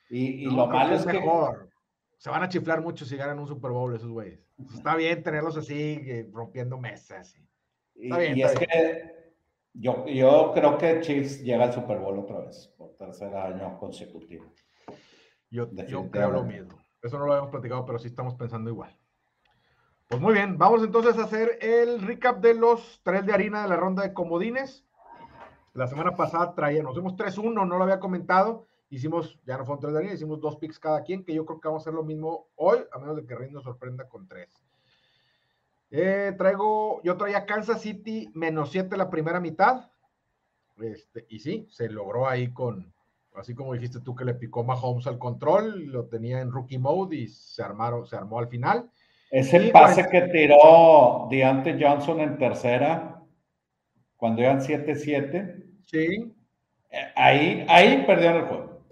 [0.09, 1.21] Y, lo malo es, que.
[2.17, 4.39] Se van a chiflar mucho si ganan un Super Bowl esos güeyes.
[4.75, 7.35] Está bien tenerlos así, rompiendo mesas.
[7.95, 9.17] Está bien, y es que
[9.73, 14.45] yo, yo creo que Chiefs llega al Super Bowl otra vez, por tercer año consecutivo.
[15.49, 16.77] Yo, yo creo lo mismo.
[17.01, 18.97] Eso no lo habíamos platicado, pero sí estamos pensando igual.
[20.07, 23.69] Pues muy bien, vamos entonces a hacer el recap de los tres de harina de
[23.69, 24.86] la ronda de comodines.
[25.77, 29.81] La semana pasada traía, nos fuimos 3-1, no lo había comentado, Hicimos, ya no fueron
[29.81, 31.93] tres de línea, hicimos dos picks cada quien, que yo creo que vamos a hacer
[31.93, 34.47] lo mismo hoy, a menos de que Rey nos sorprenda con tres.
[35.91, 39.89] Eh, traigo, yo traía Kansas City menos siete la primera mitad.
[40.77, 42.93] Este, y sí, se logró ahí con,
[43.35, 47.17] así como dijiste tú que le picó Mahomes al control, lo tenía en rookie mode
[47.17, 48.89] y se armaron, se armó al final.
[49.29, 53.21] Ese pase que tiró Deante Johnson en tercera,
[54.15, 55.56] cuando iban 7-7.
[55.87, 56.33] Sí.
[56.91, 58.87] Eh, ahí, ahí perdieron el juego.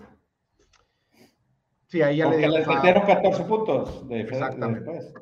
[1.88, 4.92] Sí, ahí ya Porque le les metieron 14 puntos de Exactamente.
[4.92, 5.14] Después.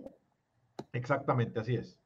[0.93, 1.99] Exactamente, así es.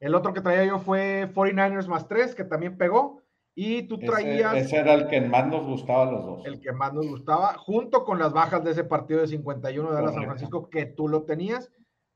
[0.00, 3.22] El otro que traía yo fue 49ers más 3, que también pegó.
[3.54, 4.54] Y tú traías.
[4.54, 6.46] Ese, era el que más nos gustaba a los dos.
[6.46, 10.02] El que más nos gustaba, junto con las bajas de ese partido de 51 de
[10.02, 11.70] la San Francisco, que tú lo tenías.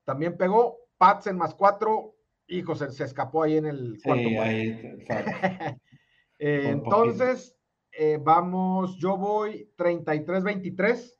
[0.04, 0.78] También pegó.
[0.98, 2.14] Pats en más 4.
[2.48, 4.28] Hijo, se, se, escapó ahí en el cuarto.
[4.28, 4.98] Sí, ahí.
[6.38, 7.56] eh, entonces,
[7.92, 8.96] eh, vamos.
[8.98, 11.16] Yo voy 33-23.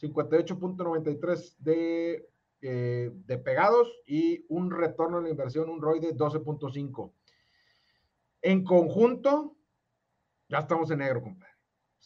[0.00, 2.28] 58.93 de,
[2.60, 7.12] eh, de pegados y un retorno de la inversión, un ROI de 12.5.
[8.42, 9.56] En conjunto,
[10.48, 11.54] ya estamos en negro, compadre.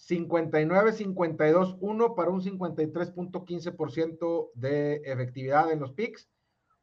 [0.09, 6.31] 59-52-1 para un 53.15% de efectividad en los picks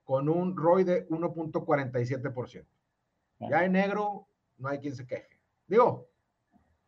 [0.03, 2.67] con un ROI de 1.47%.
[3.49, 5.36] Ya en negro no hay quien se queje.
[5.67, 6.09] Digo,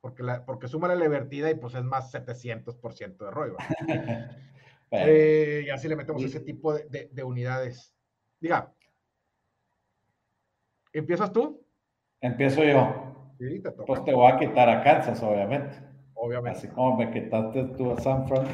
[0.02, 3.52] porque, la, porque suma la libertad y pues es más 700% de ROI.
[4.92, 7.94] eh, y así le metemos ese tipo de, de, de unidades.
[8.40, 8.74] Diga,
[10.94, 11.66] ¿empiezas tú?
[12.22, 13.34] Empiezo yo.
[13.38, 15.78] Sí, te pues te voy a quitar a Kansas, obviamente.
[16.14, 16.60] Obviamente.
[16.60, 18.46] Así como me quitaste tú a San Fran.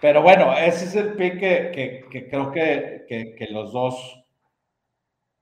[0.00, 4.24] Pero bueno, ese es el pick que, que, que creo que, que, los dos,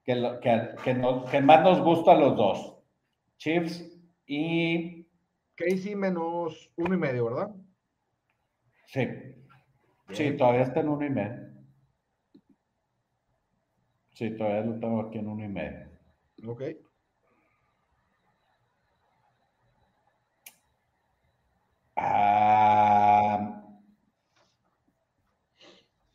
[0.04, 2.76] que, lo, que, no, que más nos gusta a los dos.
[3.40, 3.82] Chiefs
[4.26, 5.08] y...
[5.54, 7.54] Casey menos uno y medio, ¿verdad?
[8.86, 9.04] Sí.
[9.06, 9.46] Bien.
[10.12, 11.50] Sí, todavía está en uno y medio.
[14.12, 15.90] Sí, todavía lo tengo aquí en uno y medio.
[16.46, 16.62] Ok.
[21.96, 23.62] Ah,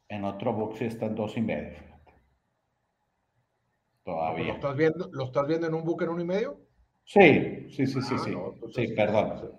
[0.10, 1.78] en otro box está en dos y medio.
[4.04, 4.48] Todavía.
[4.48, 6.65] ¿Lo estás, viendo, ¿Lo estás viendo en un book en uno y medio?
[7.06, 8.32] Sí, sí, sí, sí, ah, sí.
[8.32, 9.52] No, sí, perdón.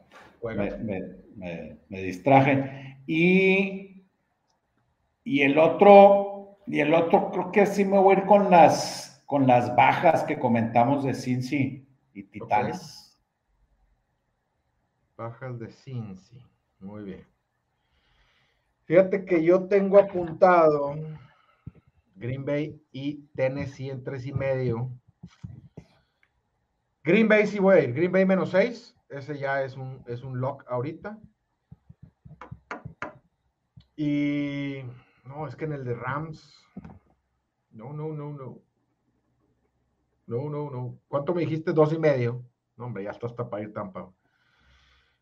[0.43, 1.01] Me, me,
[1.37, 2.99] me, me, distraje.
[3.07, 4.05] Y,
[5.25, 9.23] y el otro, y el otro, creo que sí me voy a ir con las,
[9.27, 13.17] con las bajas que comentamos de Cincy y Titanes.
[15.17, 15.25] Okay.
[15.25, 16.45] Bajas de Cincy.
[16.81, 17.27] Muy bien.
[18.87, 20.95] Fíjate que yo tengo apuntado
[22.17, 24.91] Green Bay y Tennessee en tres y medio.
[27.07, 27.95] Green Bay sí voy a ir.
[27.95, 28.97] Green Bay menos seis.
[29.09, 31.21] Ese ya es un, es un lock ahorita.
[33.95, 34.81] Y
[35.25, 36.53] no, es que en el de Rams.
[37.71, 38.59] No, no, no, no.
[40.27, 40.99] No, no, no.
[41.07, 41.73] ¿Cuánto me dijiste?
[41.73, 42.45] Dos y medio.
[42.77, 44.13] No, hombre, ya está hasta para ir Tampa.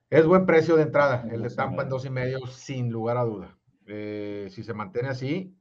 [0.09, 3.25] Es buen precio de entrada, el de Tampa en dos y medio, sin lugar a
[3.25, 3.59] duda.
[3.87, 5.55] Eh, si se mantiene así,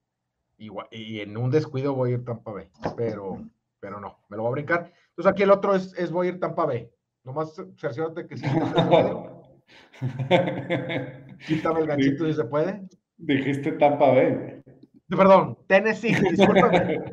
[0.58, 3.42] igual, y en un descuido voy a ir Tampa Bay, pero,
[3.80, 4.94] pero no, me lo voy a brincar.
[5.16, 6.90] Entonces aquí el otro es, es voy a ir Tampa Bay.
[7.24, 8.46] Nomás cerciórate que sí.
[11.48, 12.82] Quítame el ganchito si se puede.
[13.18, 14.62] Dijiste Tampa Bay.
[15.10, 17.04] Perdón, Tennessee, discúlpame.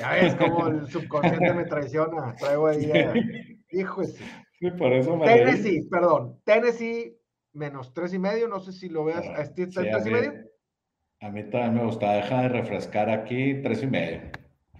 [0.00, 2.34] Ya ves cómo el subconsciente me traiciona.
[2.36, 3.14] Traigo ahí a...
[3.70, 4.08] Hijo de...
[4.08, 5.88] Sí, por eso me Tennessee, leí.
[5.88, 6.38] perdón.
[6.44, 7.16] Tennessee
[7.52, 8.48] menos tres y medio.
[8.48, 9.24] No sé si lo veas.
[9.26, 10.32] Ah, ¿Está sí, tres a y medio?
[11.20, 12.12] A mí también me gusta.
[12.12, 14.20] Deja de refrescar aquí tres y medio.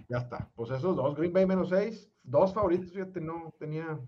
[0.09, 0.49] Ya está.
[0.55, 1.15] Pues esos dos.
[1.15, 2.11] Green Bay menos seis.
[2.29, 2.91] Dos favoritos.
[2.91, 3.99] Fíjate, no tenía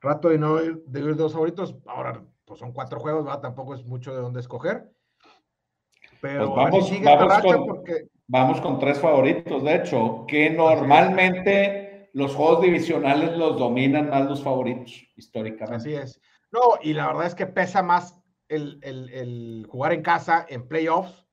[0.00, 1.74] rato de no ir, de ir dos favoritos.
[1.86, 3.40] Ahora, pues son cuatro juegos, ¿va?
[3.40, 4.90] Tampoco es mucho de dónde escoger.
[6.20, 10.50] Pero pues vamos, sigue vamos, racha con, porque vamos con tres favoritos, de hecho, que
[10.50, 15.76] normalmente los juegos divisionales los dominan más los favoritos, históricamente.
[15.76, 16.20] Así es.
[16.50, 20.66] No, y la verdad es que pesa más el, el, el jugar en casa en
[20.66, 21.27] playoffs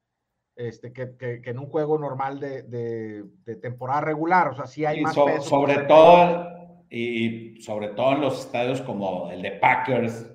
[0.56, 4.49] este, que, que, que en un juego normal de, de, de, temporada regular.
[4.49, 5.41] O sea, sí hay y más so, peso.
[5.41, 6.47] sobre todo,
[6.89, 10.32] y, sobre todo en los estadios como el de Packers,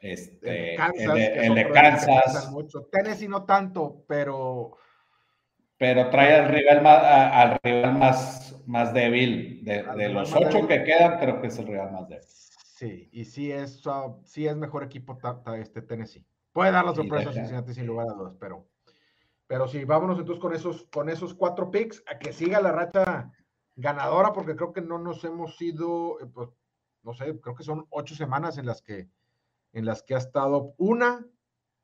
[0.00, 1.00] este, el de Kansas.
[1.04, 2.24] el de, que el son de pruebas que Kansas.
[2.34, 2.82] pesan mucho.
[2.90, 4.76] Tennessee no tanto, pero
[5.76, 9.64] pero trae al rival más, a, al rival más, más débil.
[9.64, 10.66] De, los ocho débil.
[10.68, 12.22] que quedan, creo que es el rival más débil.
[12.28, 16.24] sí, y sí es, uh, sí es mejor equipo ta- ta- este Tennessee.
[16.52, 18.66] Puede dar la sorpresa a deja- Cincinnati sin lugar a dudas, pero,
[19.50, 23.32] pero sí, vámonos entonces con esos, con esos cuatro picks a que siga la racha
[23.74, 26.50] ganadora, porque creo que no nos hemos ido, eh, pues,
[27.02, 29.10] no sé, creo que son ocho semanas en las que
[29.72, 31.26] en las que ha estado una,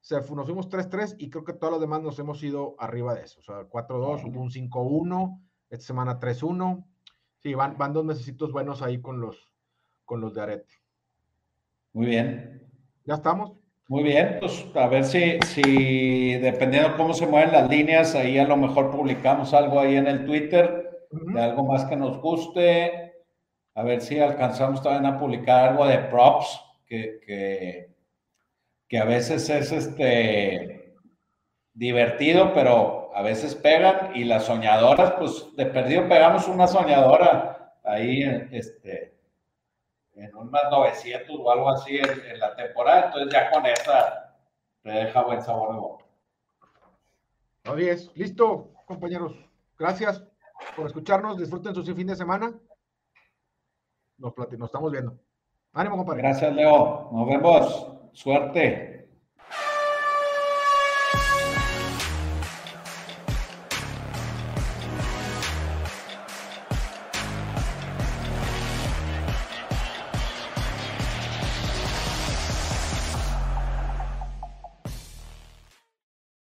[0.01, 3.25] se, nos fuimos 3-3 y creo que todos los demás nos hemos ido arriba de
[3.25, 3.41] eso.
[3.41, 6.87] O sea, 4-2, hubo un 5-1, esta semana 3-1.
[7.43, 9.53] Sí, van, van dos necesitos buenos ahí con los,
[10.05, 10.73] con los de Arete.
[11.95, 12.65] Muy bien.
[13.05, 13.59] ¿Ya estamos?
[13.89, 18.45] Muy bien, pues a ver si, si dependiendo cómo se mueven las líneas, ahí a
[18.45, 23.15] lo mejor publicamos algo ahí en el Twitter de algo más que nos guste.
[23.77, 27.95] A ver si alcanzamos también a publicar algo de props, que, que,
[28.89, 30.97] que a veces es este
[31.73, 34.17] divertido, pero a veces pegan.
[34.17, 39.16] Y las soñadoras, pues de perdido pegamos una soñadora ahí, este,
[40.17, 44.35] en un más 900 o algo así en, la temporada, entonces ya con esa
[44.83, 46.05] te deja buen sabor de boca.
[47.65, 49.35] Así es, listo, compañeros.
[49.79, 50.23] Gracias
[50.75, 52.55] por escucharnos, disfruten su fin de semana.
[54.19, 55.19] Nos, nos estamos viendo.
[55.73, 56.23] Ánimo, compadre.
[56.23, 57.11] Gracias, Leo.
[57.13, 57.93] Nos vemos.
[58.13, 58.86] Suerte.